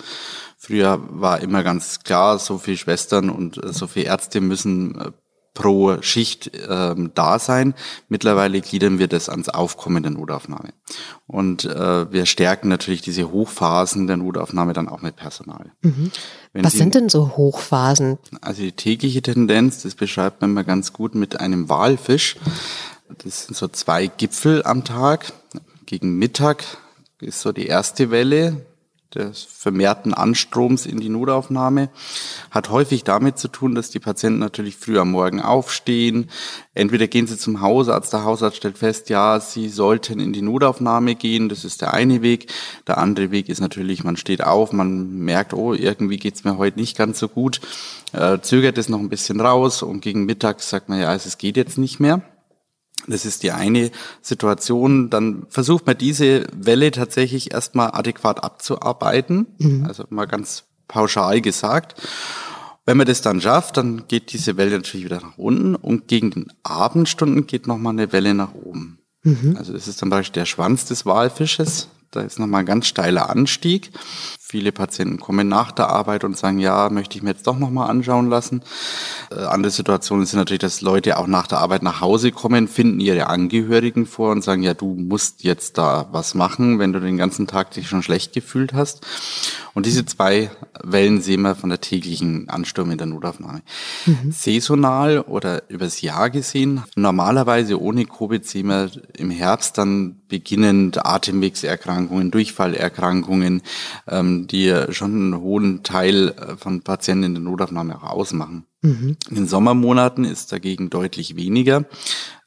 Früher 0.57 1.01
war 1.09 1.41
immer 1.41 1.63
ganz 1.63 1.99
klar, 2.01 2.39
so 2.39 2.57
viele 2.57 2.77
Schwestern 2.77 3.29
und 3.29 3.59
so 3.63 3.87
viele 3.87 4.05
Ärzte 4.05 4.41
müssen 4.41 5.13
pro 5.59 6.01
Schicht 6.01 6.51
ähm, 6.69 7.11
da 7.15 7.37
sein. 7.37 7.75
Mittlerweile 8.07 8.61
gliedern 8.61 8.97
wir 8.97 9.09
das 9.09 9.27
ans 9.27 9.49
Aufkommen 9.49 10.01
der 10.01 10.13
Notaufnahme. 10.13 10.69
Und 11.27 11.65
äh, 11.65 12.11
wir 12.11 12.25
stärken 12.25 12.69
natürlich 12.69 13.01
diese 13.01 13.29
Hochphasen 13.29 14.07
der 14.07 14.15
Notaufnahme 14.15 14.71
dann 14.71 14.87
auch 14.87 15.01
mit 15.01 15.17
Personal. 15.17 15.73
Mhm. 15.81 16.11
Was 16.53 16.71
Sie, 16.71 16.77
sind 16.77 16.95
denn 16.95 17.09
so 17.09 17.35
Hochphasen? 17.35 18.17
Also 18.39 18.61
die 18.61 18.71
tägliche 18.71 19.21
Tendenz, 19.21 19.83
das 19.83 19.95
beschreibt 19.95 20.41
man 20.41 20.53
mal 20.53 20.63
ganz 20.63 20.93
gut 20.93 21.13
mit 21.13 21.41
einem 21.41 21.67
Walfisch. 21.67 22.37
Das 23.21 23.47
sind 23.47 23.57
so 23.57 23.67
zwei 23.67 24.07
Gipfel 24.07 24.63
am 24.63 24.85
Tag. 24.85 25.33
Gegen 25.85 26.17
Mittag 26.17 26.63
ist 27.19 27.41
so 27.41 27.51
die 27.51 27.67
erste 27.67 28.11
Welle, 28.11 28.65
des 29.15 29.43
vermehrten 29.43 30.13
Anstroms 30.13 30.85
in 30.85 30.99
die 30.99 31.09
Notaufnahme 31.09 31.89
hat 32.51 32.69
häufig 32.69 33.03
damit 33.03 33.39
zu 33.39 33.47
tun, 33.47 33.73
dass 33.73 33.89
die 33.89 33.99
Patienten 33.99 34.39
natürlich 34.39 34.77
früh 34.77 34.99
am 34.99 35.11
Morgen 35.11 35.41
aufstehen. 35.41 36.29
Entweder 36.75 37.07
gehen 37.07 37.25
sie 37.25 37.37
zum 37.37 37.61
Hausarzt, 37.61 38.13
der 38.13 38.23
Hausarzt 38.23 38.57
stellt 38.57 38.77
fest, 38.77 39.09
ja, 39.09 39.39
sie 39.39 39.69
sollten 39.69 40.19
in 40.19 40.31
die 40.31 40.43
Notaufnahme 40.43 41.15
gehen, 41.15 41.49
das 41.49 41.65
ist 41.65 41.81
der 41.81 41.93
eine 41.93 42.21
Weg. 42.21 42.51
Der 42.87 42.99
andere 42.99 43.31
Weg 43.31 43.49
ist 43.49 43.61
natürlich, 43.61 44.03
man 44.03 44.17
steht 44.17 44.43
auf, 44.43 44.71
man 44.73 45.19
merkt, 45.19 45.53
oh, 45.53 45.73
irgendwie 45.73 46.17
geht's 46.17 46.43
mir 46.43 46.57
heute 46.57 46.79
nicht 46.79 46.97
ganz 46.97 47.19
so 47.19 47.27
gut, 47.27 47.61
äh, 48.13 48.39
zögert 48.41 48.77
es 48.77 48.89
noch 48.89 48.99
ein 48.99 49.09
bisschen 49.09 49.41
raus 49.41 49.81
und 49.81 50.01
gegen 50.01 50.25
Mittag 50.25 50.61
sagt 50.61 50.89
man, 50.89 50.99
ja, 50.99 51.13
es 51.13 51.37
geht 51.37 51.57
jetzt 51.57 51.77
nicht 51.77 51.99
mehr. 51.99 52.21
Das 53.07 53.25
ist 53.25 53.43
die 53.43 53.51
eine 53.51 53.91
Situation. 54.21 55.09
Dann 55.09 55.45
versucht 55.49 55.85
man 55.87 55.97
diese 55.97 56.47
Welle 56.53 56.91
tatsächlich 56.91 57.53
erstmal 57.53 57.91
adäquat 57.91 58.43
abzuarbeiten. 58.43 59.47
Mhm. 59.57 59.85
Also 59.85 60.05
mal 60.09 60.25
ganz 60.25 60.65
pauschal 60.87 61.41
gesagt. 61.41 61.95
Wenn 62.85 62.97
man 62.97 63.07
das 63.07 63.21
dann 63.21 63.39
schafft, 63.39 63.77
dann 63.77 64.07
geht 64.07 64.33
diese 64.33 64.57
Welle 64.57 64.71
natürlich 64.71 65.05
wieder 65.05 65.21
nach 65.21 65.37
unten 65.37 65.75
und 65.75 66.07
gegen 66.07 66.31
den 66.31 66.53
Abendstunden 66.63 67.45
geht 67.45 67.67
nochmal 67.67 67.93
eine 67.93 68.11
Welle 68.11 68.33
nach 68.33 68.53
oben. 68.53 68.99
Mhm. 69.23 69.55
Also 69.57 69.73
das 69.73 69.87
ist 69.87 69.99
zum 69.99 70.09
Beispiel 70.09 70.41
der 70.41 70.45
Schwanz 70.45 70.85
des 70.85 71.05
Walfisches. 71.05 71.89
Da 72.11 72.21
ist 72.21 72.39
nochmal 72.39 72.61
ein 72.61 72.65
ganz 72.65 72.87
steiler 72.87 73.29
Anstieg. 73.29 73.91
Viele 74.39 74.71
Patienten 74.71 75.19
kommen 75.19 75.47
nach 75.47 75.71
der 75.71 75.89
Arbeit 75.89 76.23
und 76.23 76.35
sagen, 76.35 76.57
ja, 76.57 76.89
möchte 76.89 77.15
ich 77.15 77.23
mir 77.23 77.29
jetzt 77.29 77.45
doch 77.45 77.59
nochmal 77.59 77.87
anschauen 77.87 78.29
lassen. 78.29 78.63
Äh, 79.29 79.41
andere 79.41 79.69
Situationen 79.69 80.25
sind 80.25 80.39
natürlich, 80.39 80.61
dass 80.61 80.81
Leute 80.81 81.19
auch 81.19 81.27
nach 81.27 81.45
der 81.45 81.59
Arbeit 81.59 81.83
nach 81.83 82.01
Hause 82.01 82.31
kommen, 82.31 82.67
finden 82.67 82.99
ihre 82.99 83.27
Angehörigen 83.27 84.07
vor 84.07 84.31
und 84.31 84.43
sagen, 84.43 84.63
ja, 84.63 84.73
du 84.73 84.95
musst 84.95 85.43
jetzt 85.43 85.77
da 85.77 86.07
was 86.11 86.33
machen, 86.33 86.79
wenn 86.79 86.93
du 86.93 86.99
den 86.99 87.17
ganzen 87.17 87.45
Tag 87.45 87.71
dich 87.71 87.87
schon 87.87 88.01
schlecht 88.01 88.33
gefühlt 88.33 88.73
hast. 88.73 89.05
Und 89.79 89.85
diese 89.85 90.05
zwei 90.05 90.51
Wellen 90.83 91.21
sehen 91.21 91.41
wir 91.43 91.55
von 91.55 91.69
der 91.69 91.79
täglichen 91.79 92.49
Ansturm 92.49 92.91
in 92.91 92.97
der 92.97 93.07
Notaufnahme. 93.07 93.61
Mhm. 94.05 94.29
Saisonal 94.29 95.21
oder 95.21 95.69
übers 95.69 96.01
Jahr 96.01 96.29
gesehen, 96.29 96.83
normalerweise 96.97 97.81
ohne 97.81 98.03
Covid 98.03 98.45
sehen 98.45 98.67
wir 98.67 98.91
im 99.17 99.31
Herbst 99.31 99.77
dann 99.77 100.19
beginnend 100.27 101.05
Atemwegserkrankungen, 101.05 102.29
Durchfallerkrankungen, 102.29 103.61
ähm, 104.09 104.47
die 104.47 104.75
schon 104.89 105.13
einen 105.13 105.39
hohen 105.39 105.81
Teil 105.83 106.35
äh, 106.37 106.57
von 106.57 106.81
Patienten 106.81 107.23
in 107.23 107.33
der 107.35 107.43
Notaufnahme 107.43 107.95
auch 107.95 108.03
ausmachen. 108.03 108.65
Mhm. 108.81 109.15
In 109.29 109.35
den 109.35 109.47
Sommermonaten 109.47 110.25
ist 110.25 110.51
dagegen 110.51 110.89
deutlich 110.89 111.37
weniger. 111.37 111.85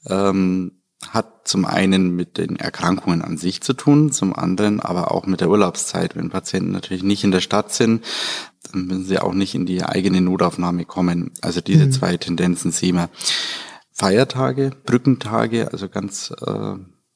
Ähm, 0.07 0.82
hat 1.11 1.49
zum 1.49 1.65
einen 1.65 2.15
mit 2.15 2.39
den 2.39 2.57
Erkrankungen 2.57 3.23
an 3.23 3.37
sich 3.37 3.63
zu 3.63 3.73
tun, 3.73 4.13
zum 4.13 4.35
anderen 4.35 4.81
aber 4.81 5.13
auch 5.13 5.27
mit 5.27 5.41
der 5.41 5.51
Urlaubszeit. 5.51 6.17
Wenn 6.17 6.31
Patienten 6.31 6.71
natürlich 6.71 7.03
nicht 7.03 7.25
in 7.25 7.31
der 7.31 7.41
Stadt 7.41 7.73
sind, 7.73 8.05
dann 8.71 8.87
müssen 8.87 9.05
sie 9.05 9.19
auch 9.19 9.35
nicht 9.35 9.55
in 9.55 9.67
die 9.67 9.85
eigene 9.85 10.21
Notaufnahme 10.21 10.85
kommen. 10.85 11.33
Also 11.41 11.61
diese 11.61 11.87
mhm. 11.87 11.93
zwei 11.93 12.17
Tendenzen 12.17 12.71
sehen 12.71 12.97
wir. 12.97 13.11
Feiertage, 13.95 14.71
Brückentage, 14.87 15.71
also 15.71 15.89
ganz 15.89 16.33
äh, 16.45 16.75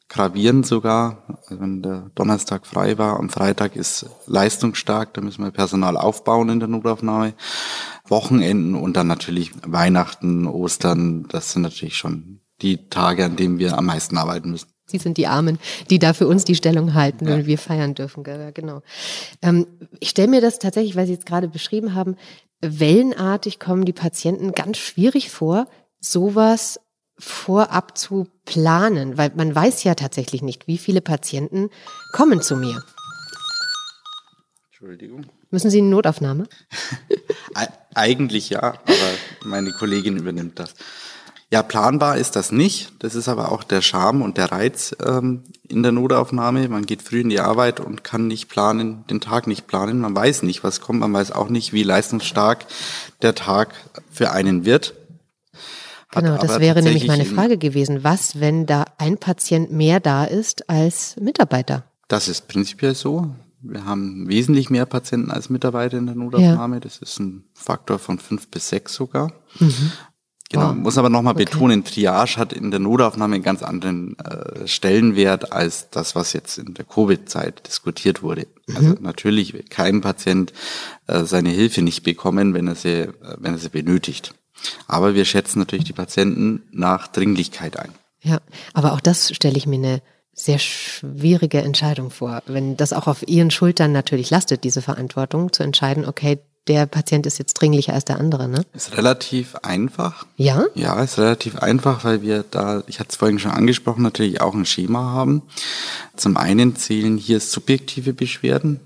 gravierend 0.09 0.67
sogar. 0.67 1.41
Also 1.47 1.61
wenn 1.61 1.83
der 1.83 2.11
Donnerstag 2.15 2.67
frei 2.67 2.99
war, 2.99 3.19
am 3.19 3.31
Freitag 3.31 3.77
ist 3.77 4.07
leistungsstark, 4.27 5.15
da 5.15 5.21
müssen 5.21 5.43
wir 5.43 5.51
Personal 5.51 5.97
aufbauen 5.97 6.49
in 6.49 6.61
der 6.61 6.69
Notaufnahme. 6.69 7.35
Wochenenden 8.09 8.75
und 8.77 8.97
dann 8.97 9.09
natürlich 9.09 9.53
Weihnachten, 9.67 10.47
Ostern, 10.47 11.27
das 11.29 11.53
sind 11.53 11.63
natürlich 11.63 11.97
schon 11.97 12.41
die 12.63 12.89
Tage, 12.89 13.25
an 13.25 13.37
denen 13.37 13.59
wir 13.59 13.77
am 13.77 13.87
meisten 13.87 14.17
arbeiten 14.17 14.51
müssen. 14.51 14.69
Sie 14.87 14.99
sind 14.99 15.17
die 15.17 15.27
Armen, 15.27 15.59
die 15.91 15.99
da 15.99 16.13
für 16.13 16.29
uns 16.29 16.45
die 16.45 16.55
Stellung 16.55 16.95
halten, 16.95 17.27
ja. 17.27 17.45
wir 17.45 17.59
feiern 17.59 17.95
dürfen. 17.95 18.23
Genau. 18.23 18.83
Ähm, 19.43 19.67
ich 19.99 20.11
stelle 20.11 20.29
mir 20.29 20.41
das 20.41 20.61
tatsächlich, 20.61 20.95
weil 20.95 21.07
Sie 21.07 21.13
jetzt 21.13 21.27
gerade 21.27 21.49
beschrieben 21.49 21.95
haben, 21.95 22.17
wellenartig 22.61 23.59
kommen 23.59 23.85
die 23.85 23.93
Patienten 23.93 24.53
ganz 24.53 24.79
schwierig 24.79 25.31
vor, 25.31 25.67
sowas 25.99 26.81
vorab 27.19 27.99
zu 27.99 28.29
planen, 28.45 29.19
weil 29.19 29.33
man 29.35 29.55
weiß 29.55 29.83
ja 29.85 29.95
tatsächlich 29.95 30.43
nicht, 30.43 30.67
wie 30.67 30.79
viele 30.79 31.01
Patienten 31.01 31.71
kommen 32.13 32.41
zu 32.43 32.57
mir. 32.57 32.83
Entschuldigung. 34.69 35.27
Müssen 35.51 35.71
Sie 35.71 35.79
eine 35.79 35.89
Notaufnahme? 35.89 36.47
Eigentlich 37.95 38.51
ja, 38.51 38.63
aber 38.63 39.15
meine 39.45 39.73
Kollegin 39.73 40.19
übernimmt 40.19 40.59
das. 40.59 40.75
Ja, 41.53 41.63
planbar 41.63 42.17
ist 42.17 42.35
das 42.35 42.51
nicht. 42.51 42.93
Das 42.99 43.15
ist 43.15 43.29
aber 43.29 43.53
auch 43.53 43.63
der 43.63 43.81
Charme 43.81 44.23
und 44.23 44.37
der 44.37 44.51
Reiz 44.51 44.97
ähm, 45.05 45.45
in 45.69 45.85
der 45.85 45.93
Notaufnahme. 45.93 46.69
Man 46.69 46.87
geht 46.87 47.03
früh 47.03 47.21
in 47.21 47.29
die 47.29 47.39
Arbeit 47.39 47.79
und 47.79 48.03
kann 48.03 48.27
nicht 48.27 48.49
planen, 48.49 49.05
den 49.09 49.21
Tag 49.21 49.47
nicht 49.47 49.69
planen. 49.69 50.01
Man 50.01 50.15
weiß 50.15 50.43
nicht, 50.43 50.65
was 50.65 50.81
kommt. 50.81 50.99
Man 50.99 51.13
weiß 51.13 51.31
auch 51.31 51.49
nicht, 51.49 51.73
wie 51.73 51.85
leistungsstark 51.85 52.67
der 53.23 53.37
Tag 53.37 53.75
für 54.11 54.33
einen 54.33 54.65
wird. 54.65 54.95
Genau, 56.11 56.37
das 56.39 56.59
wäre 56.59 56.83
nämlich 56.83 57.07
meine 57.07 57.27
Frage 57.27 57.59
gewesen. 57.59 58.03
Was, 58.03 58.41
wenn 58.41 58.67
da 58.67 58.85
ein 58.99 59.19
Patient 59.19 59.71
mehr 59.71 60.01
da 60.01 60.25
ist 60.25 60.69
als 60.69 61.17
Mitarbeiter? 61.21 61.85
Das 62.09 62.27
ist 62.27 62.49
prinzipiell 62.49 62.95
so. 62.95 63.35
Wir 63.61 63.85
haben 63.85 64.29
wesentlich 64.29 64.71
mehr 64.71 64.87
Patienten 64.87 65.31
als 65.31 65.49
Mitarbeiter 65.51 65.97
in 65.97 66.07
der 66.07 66.15
Notaufnahme. 66.15 66.77
Ja. 66.77 66.81
Das 66.81 66.99
ist 66.99 67.21
ein 67.21 67.45
Faktor 67.55 67.99
von 67.99 68.19
fünf 68.19 68.49
bis 68.49 68.69
sechs 68.69 68.95
sogar. 68.95 69.33
Mhm. 69.59 69.93
Genau, 70.51 70.75
muss 70.75 70.97
aber 70.97 71.11
nochmal 71.11 71.35
okay. 71.35 71.45
betonen, 71.45 71.83
Triage 71.83 72.37
hat 72.37 72.53
in 72.53 72.71
der 72.71 72.79
Notaufnahme 72.79 73.35
einen 73.35 73.43
ganz 73.43 73.63
anderen 73.65 74.17
äh, 74.19 74.69
Stellenwert 74.69 75.53
als 75.53 75.91
das, 75.91 76.15
was 76.15 76.33
jetzt 76.33 76.59
in 76.59 76.75
der 76.75 76.85
Covid-Zeit 76.85 77.67
diskutiert 77.67 78.23
wurde. 78.23 78.47
Mhm. 78.67 78.77
Also 78.77 78.95
natürlich 79.01 79.55
wird 79.55 79.71
kein 79.71 80.01
Patient 80.01 80.53
äh, 81.09 81.25
seine 81.25 81.51
Hilfe 81.51 81.83
nicht 81.83 82.05
bekommen, 82.05 82.55
wenn 82.55 82.69
er 82.69 82.77
sie, 82.77 82.91
äh, 82.91 83.13
wenn 83.39 83.55
er 83.55 83.59
sie 83.59 83.71
benötigt. 83.71 84.35
Aber 84.87 85.15
wir 85.15 85.25
schätzen 85.25 85.59
natürlich 85.59 85.85
die 85.85 85.93
Patienten 85.93 86.63
nach 86.71 87.09
Dringlichkeit 87.09 87.77
ein. 87.79 87.91
Ja, 88.23 88.39
aber 88.73 88.93
auch 88.93 89.01
das 89.01 89.35
stelle 89.35 89.57
ich 89.57 89.67
mir 89.67 89.77
eine 89.77 90.03
sehr 90.33 90.59
schwierige 90.59 91.63
Entscheidung 91.63 92.11
vor, 92.11 92.43
wenn 92.47 92.77
das 92.77 92.93
auch 92.93 93.07
auf 93.07 93.27
Ihren 93.27 93.51
Schultern 93.51 93.93
natürlich 93.93 94.31
lastet, 94.31 94.65
diese 94.65 94.83
Verantwortung 94.83 95.53
zu 95.53 95.63
entscheiden, 95.63 96.05
okay, 96.05 96.39
der 96.67 96.87
Patient 96.87 97.27
ist 97.27 97.39
jetzt 97.39 97.55
dringlicher 97.55 97.93
als 97.93 98.05
der 98.05 98.19
andere, 98.19 98.49
ne? 98.49 98.65
Ist 98.75 98.97
relativ 98.97 99.55
einfach. 99.57 100.27
Ja? 100.37 100.65
Ja, 100.75 101.01
ist 101.03 101.19
relativ 101.19 101.57
einfach, 101.57 102.05
weil 102.05 102.23
wir 102.23 102.45
da, 102.51 102.83
ich 102.87 102.99
hatte 102.99 103.11
es 103.11 103.17
vorhin 103.17 103.39
schon 103.39 103.53
angesprochen, 103.53 104.03
natürlich 104.03 104.41
auch 104.41 104.55
ein 104.55 104.67
Schema 104.67 105.13
haben. 105.13 105.43
Zum 106.17 106.37
einen 106.37 106.77
zählen 106.77 107.17
hier 107.17 107.41
subjektive 107.41 108.13
Beschwerden. 108.13 108.81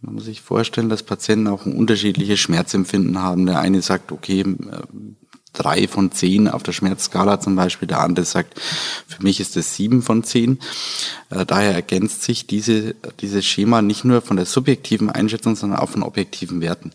Man 0.00 0.14
muss 0.14 0.24
sich 0.24 0.40
vorstellen, 0.40 0.88
dass 0.88 1.02
Patienten 1.02 1.46
auch 1.46 1.66
ein 1.66 1.76
unterschiedliches 1.76 2.40
Schmerzempfinden 2.40 3.20
haben. 3.20 3.46
Der 3.46 3.60
eine 3.60 3.82
sagt, 3.82 4.12
okay, 4.12 4.40
äh, 4.40 4.46
drei 5.52 5.88
von 5.88 6.10
zehn 6.12 6.48
auf 6.48 6.62
der 6.62 6.72
Schmerzskala 6.72 7.40
zum 7.40 7.54
Beispiel. 7.54 7.86
Der 7.86 8.00
andere 8.00 8.24
sagt, 8.24 8.58
für 9.06 9.22
mich 9.22 9.40
ist 9.40 9.56
es 9.56 9.76
sieben 9.76 10.02
von 10.02 10.24
zehn. 10.24 10.58
Äh, 11.28 11.44
daher 11.44 11.74
ergänzt 11.74 12.22
sich 12.22 12.46
diese, 12.46 12.94
dieses 13.20 13.44
Schema 13.44 13.82
nicht 13.82 14.04
nur 14.04 14.22
von 14.22 14.36
der 14.36 14.46
subjektiven 14.46 15.10
Einschätzung, 15.10 15.54
sondern 15.54 15.78
auch 15.78 15.90
von 15.90 16.02
objektiven 16.02 16.60
Werten. 16.60 16.92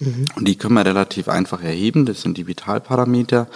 Mhm. 0.00 0.24
Und 0.34 0.48
die 0.48 0.56
können 0.56 0.74
wir 0.74 0.84
relativ 0.84 1.28
einfach 1.28 1.62
erheben. 1.62 2.04
Das 2.04 2.22
sind 2.22 2.36
die 2.36 2.46
Vitalparameter 2.46 3.48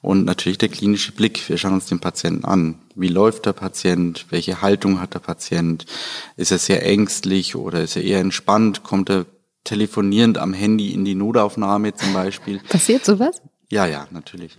und 0.00 0.24
natürlich 0.24 0.58
der 0.58 0.70
klinische 0.70 1.12
Blick. 1.12 1.48
Wir 1.48 1.58
schauen 1.58 1.74
uns 1.74 1.86
den 1.86 2.00
Patienten 2.00 2.44
an. 2.44 2.78
Wie 2.94 3.08
läuft 3.08 3.46
der 3.46 3.52
Patient? 3.52 4.26
Welche 4.30 4.62
Haltung 4.62 5.00
hat 5.00 5.14
der 5.14 5.18
Patient? 5.18 5.84
Ist 6.36 6.50
er 6.50 6.58
sehr 6.58 6.84
ängstlich 6.86 7.56
oder 7.56 7.82
ist 7.82 7.96
er 7.96 8.04
eher 8.04 8.20
entspannt? 8.20 8.82
Kommt 8.82 9.10
er 9.10 9.26
telefonierend 9.64 10.38
am 10.38 10.54
Handy 10.54 10.92
in 10.92 11.04
die 11.04 11.14
Notaufnahme 11.14 11.94
zum 11.94 12.14
Beispiel? 12.14 12.60
Passiert 12.68 13.04
sowas? 13.04 13.42
Ja, 13.70 13.86
ja, 13.86 14.06
natürlich. 14.10 14.58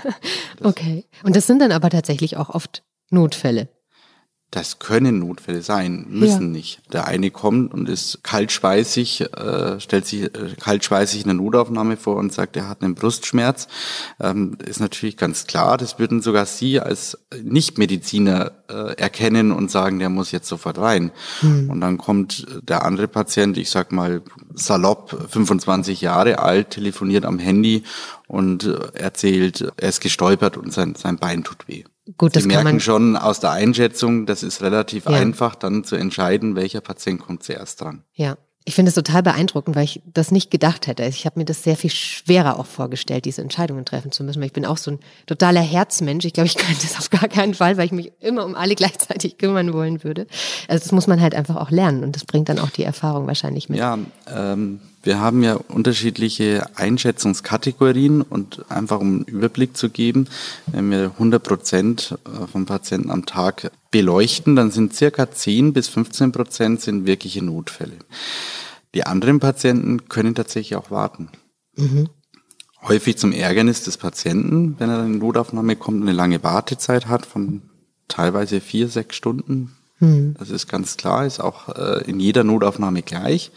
okay. 0.62 1.04
Und 1.22 1.36
das 1.36 1.46
sind 1.46 1.58
dann 1.60 1.72
aber 1.72 1.90
tatsächlich 1.90 2.36
auch 2.36 2.50
oft 2.50 2.82
Notfälle. 3.10 3.68
Das 4.52 4.78
können 4.78 5.18
Notfälle 5.18 5.62
sein, 5.62 6.04
müssen 6.10 6.48
ja. 6.48 6.58
nicht. 6.58 6.92
Der 6.92 7.06
eine 7.06 7.30
kommt 7.30 7.72
und 7.72 7.88
ist 7.88 8.22
kaltschweißig, 8.22 9.22
äh, 9.34 9.80
stellt 9.80 10.04
sich 10.04 10.24
äh, 10.24 10.54
kaltschweißig 10.60 11.24
eine 11.24 11.32
Notaufnahme 11.32 11.96
vor 11.96 12.16
und 12.16 12.34
sagt, 12.34 12.58
er 12.58 12.68
hat 12.68 12.82
einen 12.82 12.94
Brustschmerz. 12.94 13.66
Ähm, 14.20 14.58
ist 14.62 14.78
natürlich 14.78 15.16
ganz 15.16 15.46
klar, 15.46 15.78
das 15.78 15.98
würden 15.98 16.20
sogar 16.20 16.44
Sie 16.44 16.78
als 16.80 17.16
Nichtmediziner 17.42 18.52
äh, 18.68 18.94
erkennen 18.98 19.52
und 19.52 19.70
sagen, 19.70 19.98
der 19.98 20.10
muss 20.10 20.32
jetzt 20.32 20.48
sofort 20.48 20.76
rein. 20.76 21.12
Mhm. 21.40 21.70
Und 21.70 21.80
dann 21.80 21.96
kommt 21.96 22.46
der 22.62 22.84
andere 22.84 23.08
Patient, 23.08 23.56
ich 23.56 23.70
sag 23.70 23.90
mal 23.90 24.20
salopp, 24.52 25.28
25 25.30 26.02
Jahre 26.02 26.40
alt, 26.40 26.68
telefoniert 26.68 27.24
am 27.24 27.38
Handy 27.38 27.84
und 28.28 28.64
äh, 28.64 28.78
erzählt, 28.92 29.72
er 29.78 29.88
ist 29.88 30.02
gestolpert 30.02 30.58
und 30.58 30.74
sein, 30.74 30.94
sein 30.94 31.16
Bein 31.16 31.42
tut 31.42 31.66
weh. 31.68 31.84
Gut, 32.18 32.34
das 32.34 32.42
Sie 32.42 32.48
merken 32.48 32.80
schon 32.80 33.16
aus 33.16 33.38
der 33.40 33.52
Einschätzung, 33.52 34.26
das 34.26 34.42
ist 34.42 34.60
relativ 34.60 35.04
ja. 35.04 35.12
einfach, 35.12 35.54
dann 35.54 35.84
zu 35.84 35.96
entscheiden, 35.96 36.56
welcher 36.56 36.80
Patient 36.80 37.20
kommt 37.20 37.44
zuerst 37.44 37.80
dran. 37.80 38.02
Ja. 38.14 38.36
Ich 38.64 38.76
finde 38.76 38.90
es 38.90 38.94
total 38.94 39.24
beeindruckend, 39.24 39.74
weil 39.74 39.82
ich 39.84 40.02
das 40.06 40.30
nicht 40.30 40.52
gedacht 40.52 40.86
hätte. 40.86 41.02
Ich 41.04 41.26
habe 41.26 41.40
mir 41.40 41.44
das 41.44 41.64
sehr 41.64 41.76
viel 41.76 41.90
schwerer 41.90 42.60
auch 42.60 42.66
vorgestellt, 42.66 43.24
diese 43.24 43.42
Entscheidungen 43.42 43.84
treffen 43.84 44.12
zu 44.12 44.22
müssen. 44.22 44.38
Weil 44.38 44.46
ich 44.46 44.52
bin 44.52 44.66
auch 44.66 44.76
so 44.76 44.92
ein 44.92 45.00
totaler 45.26 45.60
Herzmensch. 45.60 46.24
Ich 46.24 46.32
glaube, 46.32 46.46
ich 46.46 46.54
könnte 46.54 46.82
das 46.82 46.96
auf 46.96 47.10
gar 47.10 47.28
keinen 47.28 47.54
Fall, 47.54 47.76
weil 47.76 47.86
ich 47.86 47.92
mich 47.92 48.12
immer 48.20 48.44
um 48.44 48.54
alle 48.54 48.74
gleichzeitig 48.76 49.36
kümmern 49.36 49.72
wollen 49.72 50.04
würde. 50.04 50.28
Also 50.68 50.80
das 50.80 50.92
muss 50.92 51.08
man 51.08 51.20
halt 51.20 51.34
einfach 51.34 51.56
auch 51.56 51.72
lernen 51.72 52.04
und 52.04 52.14
das 52.14 52.24
bringt 52.24 52.48
dann 52.48 52.60
auch 52.60 52.70
die 52.70 52.84
Erfahrung 52.84 53.26
wahrscheinlich 53.26 53.68
mit. 53.68 53.80
Ja, 53.80 53.98
ähm, 54.32 54.78
wir 55.02 55.20
haben 55.20 55.42
ja 55.42 55.54
unterschiedliche 55.54 56.66
Einschätzungskategorien 56.76 58.22
und 58.22 58.70
einfach 58.70 59.00
um 59.00 59.08
einen 59.08 59.24
Überblick 59.24 59.76
zu 59.76 59.90
geben, 59.90 60.28
wenn 60.66 60.90
wir 60.90 61.12
100 61.12 61.42
Prozent 61.42 62.18
äh, 62.24 62.46
von 62.46 62.66
Patienten 62.66 63.10
am 63.10 63.26
Tag 63.26 63.70
beleuchten, 63.90 64.56
dann 64.56 64.70
sind 64.70 64.94
circa 64.94 65.30
10 65.30 65.72
bis 65.72 65.88
15 65.88 66.32
Prozent 66.32 66.80
sind 66.80 67.06
wirkliche 67.06 67.44
Notfälle. 67.44 67.96
Die 68.94 69.04
anderen 69.04 69.40
Patienten 69.40 70.08
können 70.08 70.34
tatsächlich 70.34 70.76
auch 70.76 70.90
warten. 70.90 71.28
Mhm. 71.74 72.10
häufig 72.82 73.16
zum 73.16 73.32
Ärgernis 73.32 73.82
des 73.82 73.96
Patienten, 73.96 74.74
wenn 74.78 74.90
er 74.90 75.06
in 75.06 75.14
die 75.14 75.18
Notaufnahme 75.20 75.74
kommt, 75.76 76.02
eine 76.02 76.12
lange 76.12 76.42
Wartezeit 76.42 77.06
hat 77.06 77.24
von 77.24 77.62
teilweise 78.08 78.60
vier, 78.60 78.88
sechs 78.88 79.16
Stunden. 79.16 79.74
Mhm. 80.02 80.34
Das 80.36 80.50
ist 80.50 80.66
ganz 80.66 80.96
klar, 80.96 81.24
ist 81.24 81.40
auch 81.40 81.68
äh, 81.68 82.02
in 82.10 82.18
jeder 82.18 82.42
Notaufnahme 82.42 83.02
gleich, 83.02 83.52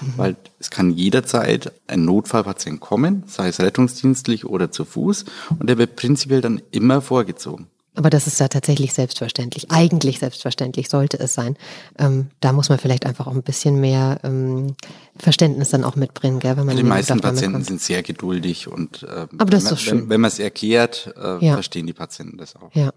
mhm. 0.00 0.14
weil 0.16 0.36
es 0.58 0.70
kann 0.70 0.90
jederzeit 0.90 1.72
ein 1.86 2.06
Notfallpatient 2.06 2.80
kommen, 2.80 3.24
sei 3.26 3.48
es 3.48 3.60
rettungsdienstlich 3.60 4.46
oder 4.46 4.72
zu 4.72 4.86
Fuß, 4.86 5.26
und 5.58 5.68
der 5.68 5.76
wird 5.76 5.96
prinzipiell 5.96 6.40
dann 6.40 6.62
immer 6.70 7.02
vorgezogen. 7.02 7.66
Aber 7.96 8.10
das 8.10 8.26
ist 8.26 8.40
da 8.40 8.48
tatsächlich 8.48 8.92
selbstverständlich. 8.92 9.70
Eigentlich 9.70 10.18
selbstverständlich 10.18 10.88
sollte 10.88 11.20
es 11.20 11.34
sein. 11.34 11.56
Ähm, 11.96 12.28
da 12.40 12.52
muss 12.52 12.68
man 12.68 12.78
vielleicht 12.78 13.06
einfach 13.06 13.28
auch 13.28 13.34
ein 13.34 13.44
bisschen 13.44 13.78
mehr 13.78 14.18
ähm, 14.24 14.74
Verständnis 15.16 15.68
dann 15.68 15.84
auch 15.84 15.94
mitbringen, 15.94 16.40
gell, 16.40 16.56
wenn 16.56 16.66
man. 16.66 16.76
Die 16.76 16.82
meisten 16.82 17.20
Patienten 17.20 17.62
sind 17.62 17.80
sehr 17.80 18.02
geduldig 18.02 18.66
und 18.66 19.04
äh, 19.04 19.28
Aber 19.38 19.44
das 19.44 19.64
ist 19.64 19.72
doch 19.72 19.78
schön. 19.78 20.02
wenn, 20.02 20.08
wenn 20.08 20.20
man 20.22 20.28
es 20.28 20.40
erklärt, 20.40 21.14
äh, 21.16 21.44
ja. 21.44 21.52
verstehen 21.54 21.86
die 21.86 21.92
Patienten 21.92 22.36
das 22.38 22.56
auch. 22.56 22.74
Ja. 22.74 22.90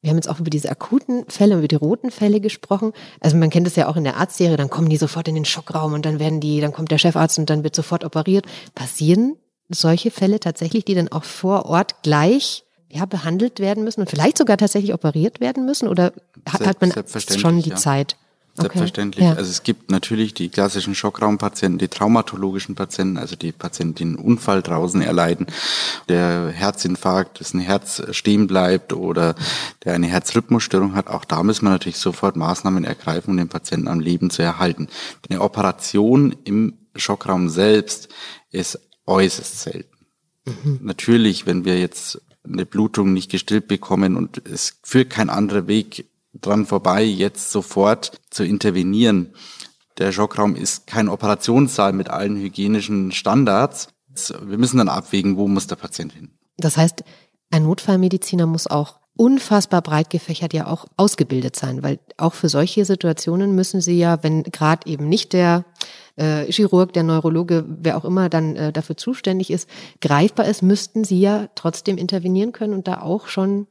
Wir 0.00 0.10
haben 0.10 0.16
jetzt 0.16 0.28
auch 0.28 0.38
über 0.38 0.50
diese 0.50 0.70
akuten 0.70 1.24
Fälle, 1.28 1.56
über 1.56 1.68
die 1.68 1.74
roten 1.74 2.10
Fälle 2.10 2.40
gesprochen. 2.40 2.92
Also 3.20 3.36
man 3.36 3.50
kennt 3.50 3.66
es 3.66 3.76
ja 3.76 3.88
auch 3.88 3.96
in 3.96 4.04
der 4.04 4.16
Arztserie, 4.16 4.56
dann 4.56 4.70
kommen 4.70 4.88
die 4.88 4.96
sofort 4.96 5.26
in 5.28 5.34
den 5.34 5.44
Schockraum 5.44 5.92
und 5.92 6.06
dann 6.06 6.20
werden 6.20 6.40
die, 6.40 6.60
dann 6.60 6.72
kommt 6.72 6.90
der 6.90 6.98
Chefarzt 6.98 7.38
und 7.38 7.50
dann 7.50 7.64
wird 7.64 7.74
sofort 7.74 8.04
operiert. 8.04 8.46
Passieren 8.74 9.36
solche 9.68 10.10
Fälle 10.10 10.40
tatsächlich, 10.40 10.84
die 10.84 10.94
dann 10.94 11.08
auch 11.08 11.24
vor 11.24 11.66
Ort 11.66 12.02
gleich 12.02 12.64
ja, 12.90 13.04
behandelt 13.04 13.60
werden 13.60 13.84
müssen 13.84 14.00
und 14.00 14.10
vielleicht 14.10 14.38
sogar 14.38 14.56
tatsächlich 14.56 14.94
operiert 14.94 15.40
werden 15.40 15.66
müssen? 15.66 15.88
Oder 15.88 16.12
hat, 16.48 16.66
hat 16.66 16.80
man 16.80 16.92
schon 17.18 17.60
die 17.60 17.70
ja. 17.70 17.76
Zeit? 17.76 18.16
Selbstverständlich. 18.62 19.24
Okay. 19.24 19.32
Ja. 19.34 19.38
Also 19.38 19.50
es 19.50 19.62
gibt 19.62 19.90
natürlich 19.90 20.34
die 20.34 20.48
klassischen 20.48 20.94
Schockraumpatienten, 20.94 21.78
die 21.78 21.88
traumatologischen 21.88 22.74
Patienten, 22.74 23.16
also 23.16 23.36
die 23.36 23.52
Patienten, 23.52 23.94
die 23.94 24.04
einen 24.04 24.16
Unfall 24.16 24.62
draußen 24.62 25.00
erleiden, 25.00 25.46
der 26.08 26.48
Herzinfarkt, 26.48 27.40
dessen 27.40 27.60
Herz 27.60 28.02
stehen 28.10 28.46
bleibt 28.46 28.92
oder 28.92 29.34
der 29.84 29.94
eine 29.94 30.06
Herzrhythmusstörung 30.06 30.94
hat. 30.94 31.08
Auch 31.08 31.24
da 31.24 31.42
müssen 31.42 31.64
wir 31.64 31.70
natürlich 31.70 31.98
sofort 31.98 32.36
Maßnahmen 32.36 32.84
ergreifen, 32.84 33.30
um 33.30 33.36
den 33.36 33.48
Patienten 33.48 33.88
am 33.88 34.00
Leben 34.00 34.30
zu 34.30 34.42
erhalten. 34.42 34.88
Eine 35.28 35.40
Operation 35.40 36.34
im 36.44 36.74
Schockraum 36.96 37.48
selbst 37.48 38.08
ist 38.50 38.80
äußerst 39.06 39.60
selten. 39.60 39.96
Mhm. 40.44 40.80
Natürlich, 40.82 41.46
wenn 41.46 41.64
wir 41.64 41.78
jetzt 41.78 42.20
eine 42.44 42.66
Blutung 42.66 43.12
nicht 43.12 43.30
gestillt 43.30 43.68
bekommen 43.68 44.16
und 44.16 44.42
es 44.46 44.78
führt 44.82 45.10
kein 45.10 45.30
anderer 45.30 45.66
Weg 45.66 46.06
dran 46.34 46.66
vorbei, 46.66 47.02
jetzt 47.02 47.50
sofort 47.50 48.12
zu 48.30 48.44
intervenieren. 48.44 49.34
Der 49.98 50.12
Schockraum 50.12 50.54
ist 50.54 50.86
kein 50.86 51.08
Operationssaal 51.08 51.92
mit 51.92 52.08
allen 52.08 52.36
hygienischen 52.36 53.12
Standards. 53.12 53.88
Wir 54.42 54.58
müssen 54.58 54.78
dann 54.78 54.88
abwägen, 54.88 55.36
wo 55.36 55.48
muss 55.48 55.66
der 55.66 55.76
Patient 55.76 56.12
hin. 56.12 56.30
Das 56.56 56.76
heißt, 56.76 57.04
ein 57.50 57.64
Notfallmediziner 57.64 58.46
muss 58.46 58.66
auch 58.66 58.98
unfassbar 59.16 59.82
breit 59.82 60.10
gefächert 60.10 60.54
ja 60.54 60.68
auch 60.68 60.86
ausgebildet 60.96 61.56
sein, 61.56 61.82
weil 61.82 61.98
auch 62.16 62.34
für 62.34 62.48
solche 62.48 62.84
Situationen 62.84 63.54
müssen 63.54 63.80
sie 63.80 63.98
ja, 63.98 64.22
wenn 64.22 64.44
gerade 64.44 64.88
eben 64.88 65.08
nicht 65.08 65.32
der 65.32 65.64
äh, 66.14 66.50
Chirurg, 66.52 66.92
der 66.92 67.02
Neurologe, 67.02 67.64
wer 67.66 67.96
auch 67.96 68.04
immer 68.04 68.28
dann 68.28 68.54
äh, 68.54 68.72
dafür 68.72 68.96
zuständig 68.96 69.50
ist, 69.50 69.68
greifbar 70.00 70.46
ist, 70.46 70.62
müssten 70.62 71.02
sie 71.02 71.18
ja 71.20 71.48
trotzdem 71.56 71.98
intervenieren 71.98 72.52
können 72.52 72.74
und 72.74 72.86
da 72.86 73.00
auch 73.00 73.26
schon 73.26 73.66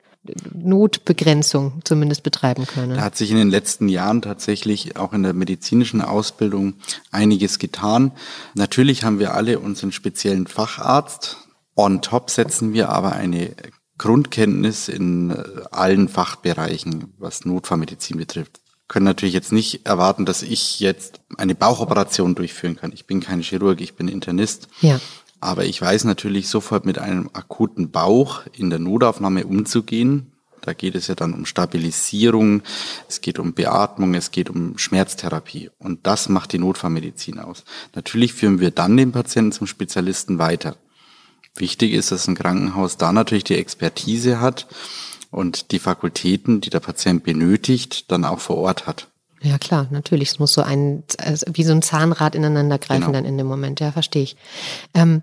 Notbegrenzung 0.54 1.82
zumindest 1.84 2.24
betreiben 2.24 2.66
können. 2.66 2.96
Da 2.96 3.02
hat 3.02 3.16
sich 3.16 3.32
in 3.32 3.38
den 3.38 3.50
letzten 3.50 3.88
Jahren 3.90 4.22
tatsächlich 4.22 4.98
auch 4.98 5.14
in 5.14 5.24
der 5.24 5.34
medizinischen 5.34 6.02
Ausbildung 6.02 6.74
einiges 7.12 7.60
getan. 7.60 8.12
Natürlich 8.54 9.04
haben 9.04 9.20
wir 9.20 9.34
alle 9.34 9.60
unseren 9.60 9.92
speziellen 9.92 10.48
Facharzt. 10.48 11.38
On 11.76 12.02
top 12.02 12.30
setzen 12.30 12.74
wir 12.74 12.90
aber 12.90 13.14
eine 13.14 13.56
Grundkenntnis 13.98 14.90
in 14.90 15.32
äh, 15.32 15.44
allen 15.72 16.08
Fachbereichen, 16.08 17.14
was 17.18 17.46
Notfallmedizin 17.46 18.18
betrifft 18.18 18.62
können 18.88 19.06
natürlich 19.06 19.34
jetzt 19.34 19.52
nicht 19.52 19.86
erwarten, 19.86 20.26
dass 20.26 20.42
ich 20.42 20.80
jetzt 20.80 21.20
eine 21.38 21.56
Bauchoperation 21.56 22.36
durchführen 22.36 22.78
kann. 22.78 22.94
Ich 22.94 23.06
bin 23.06 23.20
kein 23.20 23.42
Chirurg, 23.42 23.82
ich 23.82 23.96
bin 23.96 24.08
Internist. 24.08 24.70
Ja. 24.82 25.00
Aber 25.40 25.66
ich 25.66 25.82
weiß 25.82 26.06
natürlich 26.06 26.50
sofort 26.50 26.86
mit 26.86 26.98
einem 26.98 27.30
akuten 27.34 27.92
Bauch 27.92 28.44
in 28.54 28.70
der 28.70 28.80
Notaufnahme 28.80 29.46
umzugehen. 29.46 30.32
Da 30.62 30.74
geht 30.74 30.96
es 30.96 31.08
ja 31.08 31.16
dann 31.16 31.34
um 31.34 31.46
Stabilisierung, 31.46 32.62
es 33.08 33.22
geht 33.22 33.40
um 33.40 33.54
Beatmung, 33.54 34.16
es 34.16 34.32
geht 34.32 34.50
um 34.50 34.78
Schmerztherapie. 34.78 35.70
Und 35.78 36.06
das 36.08 36.28
macht 36.28 36.52
die 36.52 36.60
Notfallmedizin 36.60 37.40
aus. 37.40 37.64
Natürlich 37.96 38.34
führen 38.34 38.60
wir 38.60 38.72
dann 38.72 38.98
den 38.98 39.12
Patienten 39.12 39.52
zum 39.52 39.68
Spezialisten 39.68 40.40
weiter. 40.40 40.76
Wichtig 41.56 41.94
ist, 41.94 42.12
dass 42.12 42.28
ein 42.28 42.36
Krankenhaus 42.36 42.98
da 42.98 43.12
natürlich 43.12 43.44
die 43.44 43.56
Expertise 43.56 44.42
hat 44.42 44.68
und 45.32 45.72
die 45.72 45.80
Fakultäten, 45.80 46.62
die 46.62 46.70
der 46.70 46.80
Patient 46.80 47.24
benötigt, 47.24 48.12
dann 48.12 48.26
auch 48.26 48.40
vor 48.40 48.58
Ort 48.58 48.88
hat. 48.88 49.08
Ja 49.42 49.58
klar, 49.58 49.88
natürlich. 49.92 50.30
Es 50.30 50.40
muss 50.40 50.54
so 50.54 50.62
ein, 50.62 51.04
also 51.20 51.46
wie 51.54 51.64
so 51.64 51.72
ein 51.72 51.82
Zahnrad 51.82 52.36
ineinander 52.36 52.80
greifen 52.80 53.02
genau. 53.02 53.14
dann 53.14 53.26
in 53.26 53.38
dem 53.38 53.48
Moment. 53.48 53.80
Ja, 53.80 53.92
verstehe 53.92 54.24
ich. 54.24 54.36
Ähm, 54.94 55.22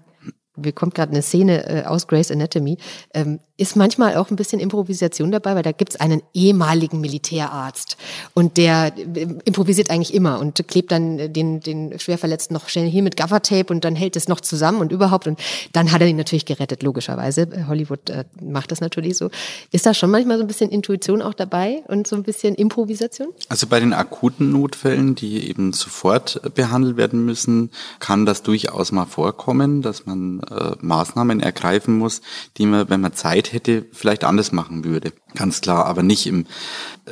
mir 0.57 0.73
kommt 0.73 0.95
gerade 0.95 1.12
eine 1.12 1.23
Szene 1.23 1.69
äh, 1.69 1.85
aus 1.85 2.07
Grace 2.07 2.31
Anatomy, 2.31 2.79
ähm, 3.12 3.40
ist 3.57 3.77
manchmal 3.77 4.17
auch 4.17 4.31
ein 4.31 4.37
bisschen 4.37 4.61
Improvisation 4.61 5.31
dabei, 5.31 5.55
weil 5.55 5.62
da 5.62 5.73
gibt's 5.73 5.97
einen 5.97 6.23
ehemaligen 6.33 7.01
Militärarzt 7.01 7.97
und 8.35 8.57
der 8.57 8.93
äh, 8.97 9.27
improvisiert 9.45 9.90
eigentlich 9.90 10.14
immer 10.14 10.40
und 10.40 10.67
klebt 10.67 10.90
dann 10.90 11.33
den, 11.33 11.61
den 11.61 11.99
Schwerverletzten 11.99 12.55
noch 12.55 12.69
schnell 12.69 12.88
hier 12.88 13.03
mit 13.03 13.17
Gaffertape 13.17 13.73
und 13.73 13.85
dann 13.85 13.95
hält 13.95 14.17
es 14.17 14.29
noch 14.29 14.40
zusammen 14.40 14.81
und 14.81 14.93
überhaupt 14.93 15.27
und 15.27 15.38
dann 15.73 15.93
hat 15.93 16.01
er 16.01 16.09
ihn 16.09 16.17
natürlich 16.17 16.47
gerettet, 16.47 16.83
logischerweise. 16.83 17.49
Hollywood 17.69 18.11
äh, 18.11 18.25
macht 18.40 18.73
das 18.73 18.81
natürlich 18.81 19.17
so. 19.17 19.31
Ist 19.71 19.87
da 19.87 19.95
schon 19.95 20.11
manchmal 20.11 20.38
so 20.38 20.45
ein 20.45 20.49
bisschen 20.49 20.71
Intuition 20.71 21.23
auch 21.23 21.35
dabei 21.35 21.83
und 21.87 22.07
so 22.07 22.17
ein 22.17 22.23
bisschen 22.23 22.55
Improvisation? 22.55 23.29
Also 23.49 23.67
bei 23.67 23.81
den 23.81 23.93
akuten 23.93 24.51
Notfällen, 24.51 25.14
die 25.14 25.49
eben 25.49 25.73
sofort 25.73 26.40
behandelt 26.55 26.97
werden 26.97 27.25
müssen, 27.25 27.71
kann 28.01 28.27
das 28.27 28.43
durchaus 28.43 28.93
mal 28.93 29.07
vorkommen, 29.07 29.83
dass 29.83 30.07
man 30.07 30.40
äh, 30.50 30.76
Maßnahmen 30.80 31.40
ergreifen 31.40 31.98
muss, 31.98 32.20
die 32.57 32.66
man, 32.66 32.88
wenn 32.90 33.00
man 33.00 33.12
Zeit 33.12 33.52
hätte, 33.52 33.87
vielleicht 33.92 34.24
anders 34.24 34.52
machen 34.52 34.85
würde. 34.85 35.12
Ganz 35.35 35.61
klar, 35.61 35.87
aber 35.87 36.02
nicht 36.02 36.26
im 36.26 36.46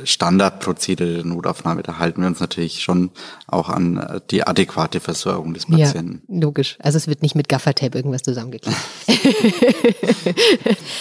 Standardprozedere 0.04 1.14
der 1.14 1.24
Notaufnahme. 1.24 1.82
Da 1.82 1.98
halten 1.98 2.20
wir 2.20 2.28
uns 2.28 2.40
natürlich 2.40 2.82
schon 2.82 3.10
auch 3.46 3.68
an 3.68 3.96
äh, 3.96 4.20
die 4.30 4.46
adäquate 4.46 5.00
Versorgung 5.00 5.54
des 5.54 5.66
Patienten. 5.66 6.22
Ja, 6.28 6.40
logisch. 6.40 6.76
Also 6.80 6.96
es 6.96 7.08
wird 7.08 7.22
nicht 7.22 7.34
mit 7.34 7.48
Gaffertape 7.48 7.96
irgendwas 7.96 8.22
zusammengeklebt. 8.22 8.76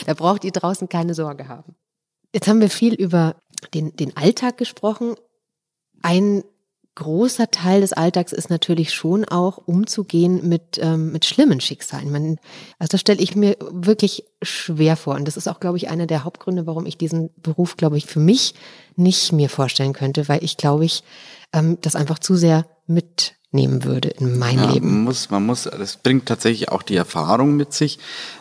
da 0.06 0.14
braucht 0.14 0.44
ihr 0.44 0.52
draußen 0.52 0.90
keine 0.90 1.14
Sorge 1.14 1.48
haben. 1.48 1.76
Jetzt 2.34 2.48
haben 2.48 2.62
wir 2.62 2.70
viel 2.70 2.94
über 2.94 3.36
den, 3.74 3.96
den 3.96 4.16
Alltag 4.18 4.58
gesprochen. 4.58 5.16
Ein 6.02 6.44
großer 6.96 7.50
Teil 7.52 7.82
des 7.82 7.94
Alltags 7.94 8.34
ist 8.34 8.50
natürlich 8.50 8.94
schon 8.94 9.26
auch 9.26 9.58
umzugehen 9.58 10.48
mit, 10.48 10.78
ähm, 10.82 11.12
mit 11.12 11.26
schlimmen 11.26 11.62
Schicksalen. 11.62 12.12
Man, 12.12 12.38
also 12.80 12.92
das 12.92 13.02
stelle 13.02 13.22
ich 13.22 13.36
mir 13.36 13.56
wirklich 13.72 14.26
schwer 14.42 14.98
vor. 14.98 15.16
Und 15.16 15.28
das 15.28 15.38
ist 15.38 15.48
auch, 15.48 15.60
glaube 15.60 15.78
ich, 15.78 15.90
einer 15.90 16.08
der 16.08 16.24
Hauptgründe, 16.24 16.68
warum 16.68 16.86
ich 16.86 16.98
diesen 16.98 17.30
Beruf, 17.42 17.78
glaube 17.78 17.98
ich, 17.98 18.06
für 18.06 18.20
mich 18.20 18.56
nicht 18.96 19.32
mir 19.32 19.50
vorstellen 19.50 19.94
könnte, 19.94 20.28
weil 20.28 20.44
ich, 20.44 20.58
glaube 20.58 20.86
ich, 20.86 21.04
ähm, 21.54 21.78
das 21.82 21.96
einfach 21.96 22.20
zu 22.20 22.36
sehr 22.36 22.66
mit 22.88 23.36
nehmen 23.54 23.84
würde 23.84 24.08
in 24.08 24.40
mein 24.40 24.58
ja, 24.58 24.72
Leben. 24.72 24.90
Man 24.90 25.04
muss, 25.04 25.30
man 25.30 25.46
muss, 25.46 25.64
das 25.64 25.98
bringt 25.98 26.26
tatsächlich 26.26 26.70
auch 26.70 26.84
die 26.84 26.96
Erfahrung 26.96 27.58
mit 27.58 27.74
sich, 27.74 28.00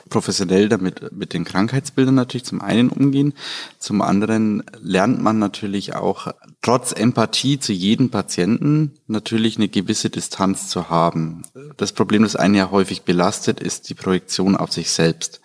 professionell 0.09 0.69
damit 0.69 1.13
mit 1.13 1.33
den 1.33 1.45
Krankheitsbildern 1.45 2.15
natürlich 2.15 2.45
zum 2.45 2.61
einen 2.61 2.89
umgehen, 2.89 3.35
zum 3.79 4.03
anderen 4.03 4.63
lernt 4.81 5.21
man 5.21 5.39
natürlich 5.39 5.95
auch 5.97 6.33
trotz 6.63 6.93
Empathie 6.93 7.59
zu 7.59 7.73
jedem 7.73 8.11
Patienten 8.11 8.95
natürlich 9.09 9.57
eine 9.57 9.69
gewisse 9.69 10.11
Distanz 10.11 10.69
zu 10.69 10.91
haben. 10.91 11.43
Das 11.77 11.93
Problem, 11.93 12.23
das 12.23 12.37
einen 12.37 12.55
ja 12.55 12.71
häufig 12.71 13.03
belastet, 13.03 13.61
ist 13.61 13.89
die 13.89 13.95
Projektion 13.95 14.57
auf 14.57 14.73
sich 14.73 14.91
selbst. 14.91 15.41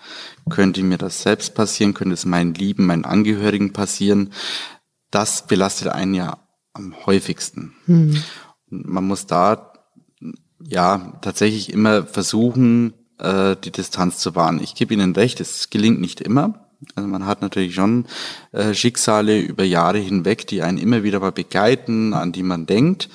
Könnte 0.49 0.83
mir 0.83 0.99
das 0.99 1.23
selbst 1.23 1.55
passieren? 1.55 1.95
Könnte 1.95 2.13
es 2.13 2.25
meinen 2.25 2.53
Lieben, 2.53 2.85
meinen 2.85 3.05
Angehörigen 3.05 3.73
passieren? 3.73 4.31
Das 5.09 5.47
belastet 5.47 5.87
einen 5.87 6.13
ja 6.13 6.37
am 6.73 6.93
häufigsten. 7.05 7.73
Hm 7.85 8.21
man 8.69 9.05
muss 9.05 9.27
da 9.27 9.73
ja 10.61 11.19
tatsächlich 11.21 11.71
immer 11.71 12.03
versuchen, 12.05 12.93
äh, 13.19 13.55
die 13.63 13.71
Distanz 13.71 14.17
zu 14.17 14.35
wahren. 14.35 14.59
Ich 14.61 14.75
gebe 14.75 14.93
Ihnen 14.93 15.15
recht, 15.15 15.39
es 15.39 15.69
gelingt 15.69 16.01
nicht 16.01 16.21
immer. 16.21 16.65
Also 16.95 17.07
man 17.07 17.25
hat 17.25 17.41
natürlich 17.41 17.73
schon 17.73 18.05
äh, 18.51 18.73
Schicksale 18.73 19.39
über 19.39 19.63
Jahre 19.63 19.97
hinweg, 19.97 20.45
die 20.47 20.61
einen 20.61 20.77
immer 20.77 21.03
wieder 21.03 21.19
mal 21.19 21.31
begleiten, 21.31 22.13
an 22.13 22.31
die 22.31 22.43
man 22.43 22.65
denkt. 22.65 23.09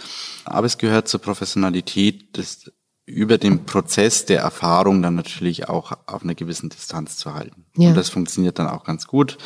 Aber 0.45 0.67
es 0.67 0.79
gehört 0.79 1.09
zur 1.09 1.21
Professionalität, 1.21 2.39
das 2.39 2.73
über 3.05 3.39
den 3.39 3.67
Prozess 3.67 4.25
der 4.25 4.41
Erfahrung 4.41 5.03
dann 5.03 5.17
natürlich 5.17 5.69
auch 5.69 5.93
auf 6.07 6.23
einer 6.23 6.35
gewissen 6.35 6.71
Distanz 6.71 7.17
zu 7.17 7.35
halten. 7.35 7.67
Ja. 7.77 7.89
Und 7.89 7.97
das 7.97 8.09
funktioniert 8.09 8.59
dann 8.59 8.69
auch 8.69 8.85
ganz 8.85 9.07
gut 9.07 9.37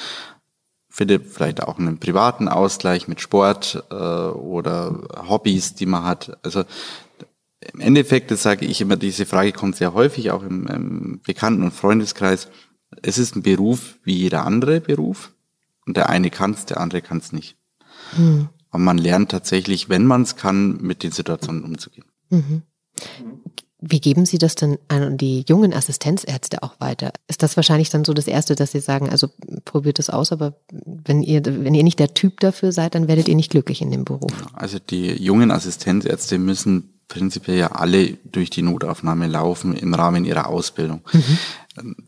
finde 0.94 1.18
vielleicht 1.18 1.61
auch 1.61 1.78
einen 1.78 1.98
privaten 1.98 2.48
Ausgleich 2.48 3.09
mit 3.09 3.20
Sport 3.20 3.85
äh, 3.90 3.94
oder 3.94 5.02
Hobbys, 5.28 5.74
die 5.74 5.87
man 5.87 6.04
hat. 6.04 6.38
Also 6.44 6.64
Im 7.72 7.80
Endeffekt, 7.80 8.30
das 8.30 8.42
sage 8.44 8.64
ich 8.64 8.80
immer, 8.80 8.96
diese 8.96 9.26
Frage 9.26 9.52
kommt 9.52 9.74
sehr 9.74 9.92
häufig, 9.92 10.30
auch 10.30 10.44
im, 10.44 10.68
im 10.68 11.20
Bekannten- 11.26 11.64
und 11.64 11.72
Freundeskreis. 11.72 12.48
Es 13.02 13.18
ist 13.18 13.35
ein 13.35 13.42
Beruf 13.42 13.96
wie 14.04 14.14
jeder 14.14 14.44
andere 14.44 14.80
Beruf. 14.80 15.33
Und 15.85 15.96
der 15.96 16.11
eine 16.11 16.30
kann 16.30 16.52
es, 16.52 16.64
der 16.64 16.80
andere 16.80 17.02
kann 17.02 17.18
es 17.18 17.33
nicht. 17.33 17.57
Mhm. 18.16 18.48
Und 18.70 18.85
man 18.85 18.98
lernt 18.98 19.33
tatsächlich, 19.33 19.88
wenn 19.88 20.07
man 20.07 20.22
es 20.22 20.37
kann, 20.37 20.80
mit 20.80 21.02
den 21.02 21.11
Situationen 21.11 21.64
umzugehen. 21.64 22.07
Mhm. 22.30 22.62
Wie 23.86 24.00
geben 24.00 24.24
Sie 24.24 24.38
das 24.38 24.54
denn 24.54 24.78
an 24.88 25.18
die 25.18 25.44
jungen 25.46 25.74
Assistenzärzte 25.74 26.62
auch 26.62 26.80
weiter? 26.80 27.12
Ist 27.28 27.42
das 27.42 27.56
wahrscheinlich 27.56 27.90
dann 27.90 28.04
so 28.04 28.14
das 28.14 28.26
Erste, 28.26 28.54
dass 28.54 28.72
Sie 28.72 28.80
sagen, 28.80 29.10
also 29.10 29.28
probiert 29.66 29.98
es 29.98 30.08
aus, 30.08 30.32
aber 30.32 30.54
wenn 30.70 31.22
ihr, 31.22 31.44
wenn 31.44 31.74
ihr 31.74 31.84
nicht 31.84 31.98
der 31.98 32.14
Typ 32.14 32.40
dafür 32.40 32.72
seid, 32.72 32.94
dann 32.94 33.08
werdet 33.08 33.28
ihr 33.28 33.34
nicht 33.34 33.50
glücklich 33.50 33.82
in 33.82 33.90
dem 33.90 34.06
Beruf? 34.06 34.32
Also 34.54 34.78
die 34.78 35.22
jungen 35.22 35.50
Assistenzärzte 35.50 36.38
müssen 36.38 36.94
prinzipiell 37.08 37.58
ja 37.58 37.72
alle 37.72 38.16
durch 38.24 38.48
die 38.48 38.62
Notaufnahme 38.62 39.26
laufen 39.26 39.76
im 39.76 39.92
Rahmen 39.92 40.24
ihrer 40.24 40.48
Ausbildung. 40.48 41.02
Mhm. 41.12 41.38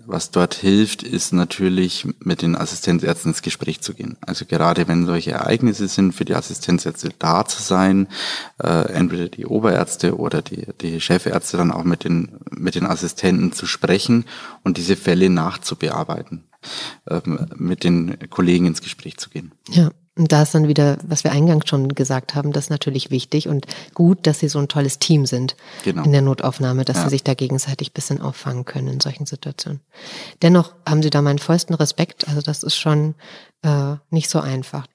Was 0.06 0.30
dort 0.30 0.54
hilft, 0.54 1.02
ist 1.02 1.32
natürlich 1.32 2.06
mit 2.20 2.42
den 2.42 2.54
Assistenzärzten 2.54 3.32
ins 3.32 3.42
Gespräch 3.42 3.80
zu 3.80 3.94
gehen. 3.94 4.16
Also 4.20 4.44
gerade 4.44 4.86
wenn 4.86 5.06
solche 5.06 5.32
Ereignisse 5.32 5.88
sind, 5.88 6.12
für 6.12 6.24
die 6.24 6.36
Assistenzärzte 6.36 7.10
da 7.18 7.44
zu 7.44 7.60
sein, 7.60 8.06
äh, 8.62 8.92
entweder 8.92 9.28
die 9.28 9.46
Oberärzte 9.46 10.16
oder 10.18 10.40
die, 10.40 10.66
die 10.80 11.00
Chefärzte 11.00 11.56
dann 11.56 11.72
auch 11.72 11.84
mit 11.84 12.04
den, 12.04 12.38
mit 12.50 12.76
den 12.76 12.86
Assistenten 12.86 13.52
zu 13.52 13.66
sprechen 13.66 14.24
und 14.62 14.76
diese 14.76 14.96
Fälle 14.96 15.30
nachzubearbeiten, 15.30 16.44
ähm, 17.08 17.46
mit 17.56 17.82
den 17.82 18.16
Kollegen 18.30 18.66
ins 18.66 18.82
Gespräch 18.82 19.16
zu 19.16 19.30
gehen. 19.30 19.52
Ja. 19.68 19.90
Und 20.16 20.32
da 20.32 20.42
ist 20.42 20.54
dann 20.54 20.66
wieder, 20.66 20.96
was 21.06 21.24
wir 21.24 21.32
eingangs 21.32 21.68
schon 21.68 21.90
gesagt 21.90 22.34
haben, 22.34 22.52
das 22.52 22.64
ist 22.64 22.70
natürlich 22.70 23.10
wichtig 23.10 23.48
und 23.48 23.66
gut, 23.92 24.26
dass 24.26 24.38
sie 24.38 24.48
so 24.48 24.58
ein 24.58 24.68
tolles 24.68 24.98
Team 24.98 25.26
sind 25.26 25.56
genau. 25.84 26.04
in 26.04 26.12
der 26.12 26.22
Notaufnahme, 26.22 26.86
dass 26.86 26.96
ja. 26.96 27.04
sie 27.04 27.10
sich 27.10 27.22
da 27.22 27.34
gegenseitig 27.34 27.92
bisschen 27.92 28.22
auffangen 28.22 28.64
können 28.64 28.88
in 28.88 29.00
solchen 29.00 29.26
Situationen. 29.26 29.80
Dennoch 30.40 30.74
haben 30.88 31.02
sie 31.02 31.10
da 31.10 31.20
meinen 31.20 31.38
vollsten 31.38 31.74
Respekt. 31.74 32.28
Also 32.28 32.40
das 32.40 32.62
ist 32.62 32.76
schon 32.76 33.14
äh, 33.62 33.96
nicht 34.10 34.30
so 34.30 34.40
einfach. 34.40 34.86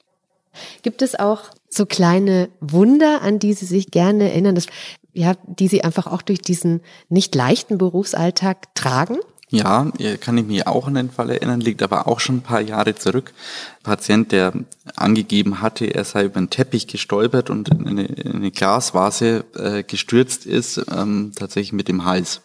Gibt 0.82 1.02
es 1.02 1.18
auch 1.18 1.44
so 1.70 1.86
kleine 1.86 2.50
Wunder, 2.60 3.22
an 3.22 3.40
die 3.40 3.54
Sie 3.54 3.66
sich 3.66 3.92
gerne 3.92 4.32
erinnern, 4.32 4.56
dass, 4.56 4.66
ja, 5.14 5.36
die 5.46 5.68
Sie 5.68 5.84
einfach 5.84 6.08
auch 6.08 6.22
durch 6.22 6.42
diesen 6.42 6.82
nicht 7.10 7.36
leichten 7.36 7.78
Berufsalltag 7.78 8.74
tragen? 8.76 9.18
Ja, 9.54 9.86
kann 10.22 10.38
ich 10.38 10.46
mich 10.46 10.66
auch 10.66 10.88
an 10.88 10.94
den 10.94 11.12
Fall 11.12 11.30
erinnern, 11.30 11.60
liegt 11.60 11.84
aber 11.84 12.08
auch 12.08 12.22
schon 12.22 12.38
ein 12.38 12.42
paar 12.42 12.62
Jahre 12.62 12.96
zurück. 12.96 13.34
Ein 13.80 13.84
Patient, 13.84 14.32
der 14.32 14.54
angegeben 14.96 15.62
hatte, 15.62 15.88
er 15.88 16.06
sei 16.06 16.24
über 16.24 16.38
einen 16.38 16.50
Teppich 16.50 16.88
gestolpert 16.88 17.50
und 17.50 17.68
in 17.68 17.86
eine, 17.86 18.06
in 18.06 18.32
eine 18.32 18.52
Glasvase 18.52 19.44
äh, 19.56 19.84
gestürzt 19.84 20.46
ist, 20.46 20.82
ähm, 20.90 21.34
tatsächlich 21.36 21.74
mit 21.74 21.90
dem 21.90 22.06
Hals. 22.06 22.42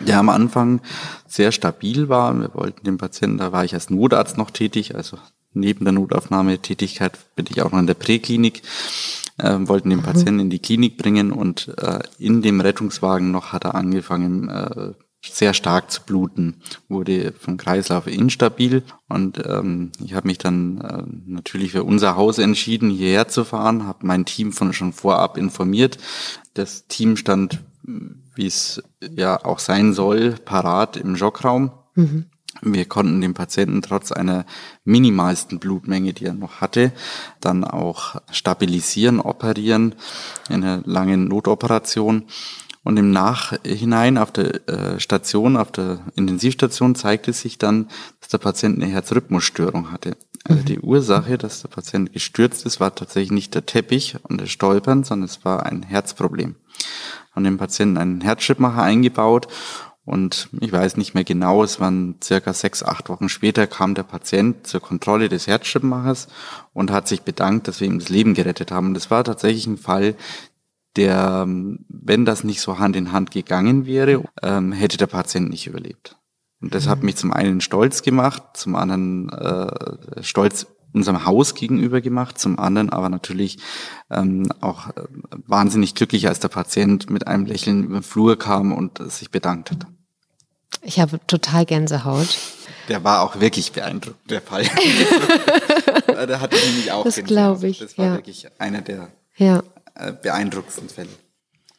Der 0.00 0.18
am 0.18 0.28
Anfang 0.28 0.80
sehr 1.28 1.52
stabil 1.52 2.08
war. 2.08 2.34
Wir 2.34 2.52
wollten 2.52 2.84
den 2.84 2.98
Patienten, 2.98 3.38
da 3.38 3.52
war 3.52 3.64
ich 3.64 3.74
als 3.74 3.88
Notarzt 3.88 4.38
noch 4.38 4.50
tätig, 4.50 4.96
also 4.96 5.18
neben 5.52 5.84
der 5.84 5.92
Notaufnahmetätigkeit 5.92 7.16
bin 7.36 7.46
ich 7.48 7.62
auch 7.62 7.70
noch 7.70 7.78
in 7.78 7.86
der 7.86 7.94
Präklinik, 7.94 8.62
äh, 9.38 9.56
wollten 9.60 9.90
den 9.90 10.00
mhm. 10.00 10.04
Patienten 10.04 10.40
in 10.40 10.50
die 10.50 10.58
Klinik 10.58 10.98
bringen 10.98 11.30
und 11.30 11.72
äh, 11.78 12.00
in 12.18 12.42
dem 12.42 12.60
Rettungswagen 12.60 13.30
noch 13.30 13.52
hat 13.52 13.64
er 13.64 13.76
angefangen, 13.76 14.48
äh, 14.48 14.92
sehr 15.22 15.52
stark 15.52 15.90
zu 15.90 16.02
bluten, 16.02 16.56
wurde 16.88 17.32
vom 17.38 17.56
Kreislauf 17.56 18.06
instabil 18.06 18.82
und 19.08 19.44
ähm, 19.44 19.90
ich 20.02 20.14
habe 20.14 20.28
mich 20.28 20.38
dann 20.38 20.80
äh, 20.80 21.02
natürlich 21.26 21.72
für 21.72 21.84
unser 21.84 22.16
Haus 22.16 22.38
entschieden, 22.38 22.90
hierher 22.90 23.28
zu 23.28 23.44
fahren, 23.44 23.86
habe 23.86 24.06
mein 24.06 24.24
Team 24.24 24.52
von 24.52 24.72
schon 24.72 24.92
vorab 24.92 25.36
informiert. 25.36 25.98
Das 26.54 26.86
Team 26.86 27.16
stand, 27.16 27.60
wie 27.82 28.46
es 28.46 28.82
ja 29.00 29.44
auch 29.44 29.58
sein 29.58 29.92
soll, 29.92 30.32
parat 30.44 30.96
im 30.96 31.16
Schockraum. 31.16 31.72
Mhm. 31.94 32.26
Wir 32.62 32.86
konnten 32.86 33.20
den 33.20 33.34
Patienten 33.34 33.82
trotz 33.82 34.10
einer 34.10 34.44
minimalsten 34.84 35.58
Blutmenge, 35.58 36.12
die 36.12 36.24
er 36.24 36.34
noch 36.34 36.60
hatte, 36.60 36.92
dann 37.40 37.62
auch 37.62 38.16
stabilisieren, 38.32 39.20
operieren 39.20 39.94
in 40.48 40.64
einer 40.64 40.82
langen 40.84 41.28
Notoperation. 41.28 42.24
Und 42.84 42.96
im 42.96 43.10
Nachhinein 43.10 44.18
auf 44.18 44.32
der 44.32 44.68
äh, 44.68 45.00
Station, 45.00 45.56
auf 45.56 45.72
der 45.72 46.00
Intensivstation 46.14 46.94
zeigte 46.94 47.32
sich 47.32 47.58
dann, 47.58 47.88
dass 48.20 48.28
der 48.30 48.38
Patient 48.38 48.80
eine 48.80 48.90
Herzrhythmusstörung 48.90 49.90
hatte. 49.90 50.16
Also 50.44 50.62
mhm. 50.62 50.64
die 50.66 50.80
Ursache, 50.80 51.38
dass 51.38 51.62
der 51.62 51.68
Patient 51.68 52.12
gestürzt 52.12 52.64
ist, 52.64 52.80
war 52.80 52.94
tatsächlich 52.94 53.32
nicht 53.32 53.54
der 53.54 53.66
Teppich 53.66 54.16
und 54.22 54.40
das 54.40 54.50
Stolpern, 54.50 55.04
sondern 55.04 55.26
es 55.26 55.44
war 55.44 55.66
ein 55.66 55.82
Herzproblem. 55.82 56.56
Haben 57.32 57.44
dem 57.44 57.58
Patienten 57.58 57.98
einen 57.98 58.20
Herzschrittmacher 58.20 58.82
eingebaut 58.82 59.48
und 60.08 60.48
ich 60.58 60.72
weiß 60.72 60.96
nicht 60.96 61.12
mehr 61.12 61.24
genau, 61.24 61.62
es 61.62 61.80
waren 61.80 62.16
circa 62.24 62.54
sechs, 62.54 62.82
acht 62.82 63.10
Wochen 63.10 63.28
später 63.28 63.66
kam 63.66 63.94
der 63.94 64.04
Patient 64.04 64.66
zur 64.66 64.80
Kontrolle 64.80 65.28
des 65.28 65.46
Herzschrittmachers 65.46 66.28
und 66.72 66.90
hat 66.90 67.06
sich 67.06 67.22
bedankt, 67.22 67.68
dass 67.68 67.82
wir 67.82 67.88
ihm 67.88 67.98
das 67.98 68.08
Leben 68.08 68.32
gerettet 68.32 68.70
haben. 68.70 68.86
Und 68.86 68.94
das 68.94 69.10
war 69.10 69.22
tatsächlich 69.22 69.66
ein 69.66 69.76
Fall, 69.76 70.14
der, 70.96 71.46
wenn 71.46 72.24
das 72.24 72.44
nicht 72.44 72.60
so 72.60 72.78
Hand 72.78 72.96
in 72.96 73.12
Hand 73.12 73.30
gegangen 73.30 73.86
wäre, 73.86 74.24
ähm, 74.42 74.72
hätte 74.72 74.96
der 74.96 75.06
Patient 75.06 75.50
nicht 75.50 75.66
überlebt. 75.66 76.16
Und 76.60 76.74
das 76.74 76.86
mhm. 76.86 76.90
hat 76.90 77.02
mich 77.02 77.16
zum 77.16 77.32
einen 77.32 77.60
stolz 77.60 78.02
gemacht, 78.02 78.42
zum 78.54 78.74
anderen 78.74 79.28
äh, 79.30 80.22
stolz 80.22 80.66
unserem 80.92 81.26
Haus 81.26 81.54
gegenüber 81.54 82.00
gemacht, 82.00 82.38
zum 82.38 82.58
anderen 82.58 82.90
aber 82.90 83.08
natürlich 83.08 83.58
ähm, 84.10 84.50
auch 84.60 84.88
äh, 84.88 85.04
wahnsinnig 85.46 85.94
glücklich, 85.94 86.28
als 86.28 86.40
der 86.40 86.48
Patient 86.48 87.10
mit 87.10 87.26
einem 87.26 87.44
Lächeln 87.44 87.84
über 87.84 87.98
den 87.98 88.02
Flur 88.02 88.38
kam 88.38 88.72
und 88.72 88.98
äh, 89.00 89.08
sich 89.10 89.30
bedankt 89.30 89.70
hat. 89.70 89.86
Ich 90.82 90.98
habe 91.00 91.20
total 91.26 91.66
Gänsehaut. 91.66 92.38
Der 92.88 93.04
war 93.04 93.20
auch 93.22 93.40
wirklich 93.40 93.72
beeindruckend, 93.72 94.30
der 94.30 94.40
Fall. 94.40 94.62
der 96.06 96.40
hatte 96.40 96.56
mich 96.76 96.90
auch 96.90 97.04
Das 97.04 97.22
glaube 97.22 97.68
ich. 97.68 97.78
Das 97.78 97.98
war 97.98 98.06
ja. 98.06 98.14
wirklich 98.14 98.46
einer 98.58 98.80
der 98.80 99.08
ja. 99.36 99.62
Äh, 99.98 100.12
beeindruckendsten 100.12 100.88
Fälle. 100.88 101.08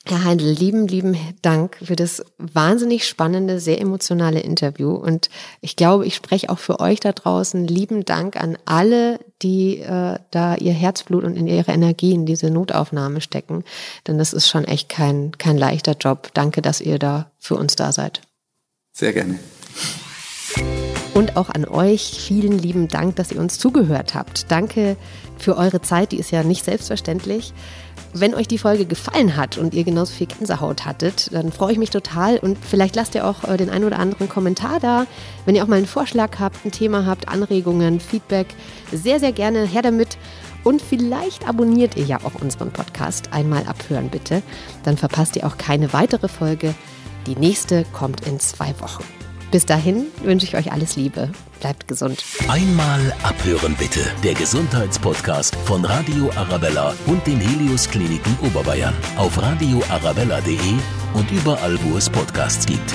Herr 0.05 0.23
Heindl, 0.23 0.49
lieben, 0.49 0.87
lieben 0.87 1.17
Dank 1.41 1.77
für 1.83 1.95
das 1.95 2.23
wahnsinnig 2.37 3.07
spannende, 3.07 3.59
sehr 3.59 3.79
emotionale 3.79 4.39
Interview. 4.39 4.91
Und 4.91 5.29
ich 5.61 5.75
glaube, 5.75 6.05
ich 6.05 6.15
spreche 6.15 6.49
auch 6.49 6.57
für 6.57 6.79
euch 6.79 6.99
da 6.99 7.11
draußen. 7.11 7.67
Lieben 7.67 8.05
Dank 8.05 8.35
an 8.35 8.57
alle, 8.65 9.19
die 9.41 9.77
äh, 9.79 10.17
da 10.31 10.55
ihr 10.55 10.73
Herzblut 10.73 11.23
und 11.23 11.35
in 11.35 11.47
ihre 11.47 11.71
Energie 11.71 12.13
in 12.13 12.25
diese 12.25 12.49
Notaufnahme 12.49 13.21
stecken. 13.21 13.63
Denn 14.07 14.17
das 14.17 14.33
ist 14.33 14.49
schon 14.49 14.65
echt 14.65 14.89
kein, 14.89 15.37
kein 15.37 15.57
leichter 15.57 15.95
Job. 15.99 16.31
Danke, 16.33 16.61
dass 16.61 16.81
ihr 16.81 16.97
da 16.97 17.31
für 17.37 17.55
uns 17.55 17.75
da 17.75 17.91
seid. 17.91 18.21
Sehr 18.93 19.13
gerne. 19.13 19.37
Und 21.19 21.35
auch 21.35 21.49
an 21.49 21.65
euch 21.65 22.17
vielen 22.17 22.57
lieben 22.57 22.87
Dank, 22.87 23.17
dass 23.17 23.33
ihr 23.33 23.41
uns 23.41 23.59
zugehört 23.59 24.15
habt. 24.15 24.49
Danke 24.49 24.95
für 25.37 25.57
eure 25.57 25.81
Zeit, 25.81 26.13
die 26.13 26.17
ist 26.17 26.31
ja 26.31 26.43
nicht 26.43 26.63
selbstverständlich. 26.63 27.51
Wenn 28.13 28.33
euch 28.33 28.47
die 28.47 28.57
Folge 28.57 28.85
gefallen 28.85 29.35
hat 29.35 29.57
und 29.57 29.73
ihr 29.73 29.83
genauso 29.83 30.13
viel 30.13 30.27
Gänsehaut 30.27 30.85
hattet, 30.85 31.33
dann 31.33 31.51
freue 31.51 31.73
ich 31.73 31.77
mich 31.77 31.89
total 31.89 32.37
und 32.37 32.57
vielleicht 32.57 32.95
lasst 32.95 33.15
ihr 33.15 33.27
auch 33.27 33.43
äh, 33.43 33.57
den 33.57 33.69
einen 33.69 33.83
oder 33.83 33.99
anderen 33.99 34.29
Kommentar 34.29 34.79
da. 34.79 35.07
Wenn 35.43 35.55
ihr 35.55 35.63
auch 35.65 35.67
mal 35.67 35.75
einen 35.75 35.87
Vorschlag 35.87 36.39
habt, 36.39 36.65
ein 36.65 36.71
Thema 36.71 37.05
habt, 37.05 37.27
Anregungen, 37.27 37.99
Feedback, 37.99 38.47
sehr, 38.93 39.19
sehr 39.19 39.33
gerne 39.33 39.65
her 39.65 39.81
damit. 39.81 40.17
Und 40.63 40.81
vielleicht 40.81 41.49
abonniert 41.49 41.97
ihr 41.97 42.05
ja 42.05 42.19
auch 42.23 42.41
unseren 42.41 42.71
Podcast. 42.71 43.33
Einmal 43.33 43.65
abhören 43.65 44.07
bitte. 44.07 44.41
Dann 44.85 44.95
verpasst 44.95 45.35
ihr 45.35 45.45
auch 45.45 45.57
keine 45.57 45.91
weitere 45.91 46.29
Folge. 46.29 46.75
Die 47.27 47.35
nächste 47.35 47.83
kommt 47.91 48.25
in 48.25 48.39
zwei 48.39 48.73
Wochen. 48.79 49.18
Bis 49.51 49.65
dahin 49.65 50.05
wünsche 50.23 50.45
ich 50.45 50.55
euch 50.55 50.71
alles 50.71 50.95
Liebe. 50.95 51.29
Bleibt 51.59 51.87
gesund. 51.87 52.23
Einmal 52.47 53.13
abhören 53.23 53.75
bitte. 53.77 53.99
Der 54.23 54.33
Gesundheitspodcast 54.33 55.55
von 55.65 55.83
Radio 55.83 56.29
Arabella 56.35 56.93
und 57.07 57.25
den 57.25 57.39
Helios 57.39 57.89
Kliniken 57.89 58.37
Oberbayern 58.43 58.93
auf 59.17 59.41
radioarabella.de 59.41 60.75
und 61.15 61.31
überall, 61.31 61.77
wo 61.83 61.97
es 61.97 62.09
Podcasts 62.09 62.65
gibt. 62.65 62.93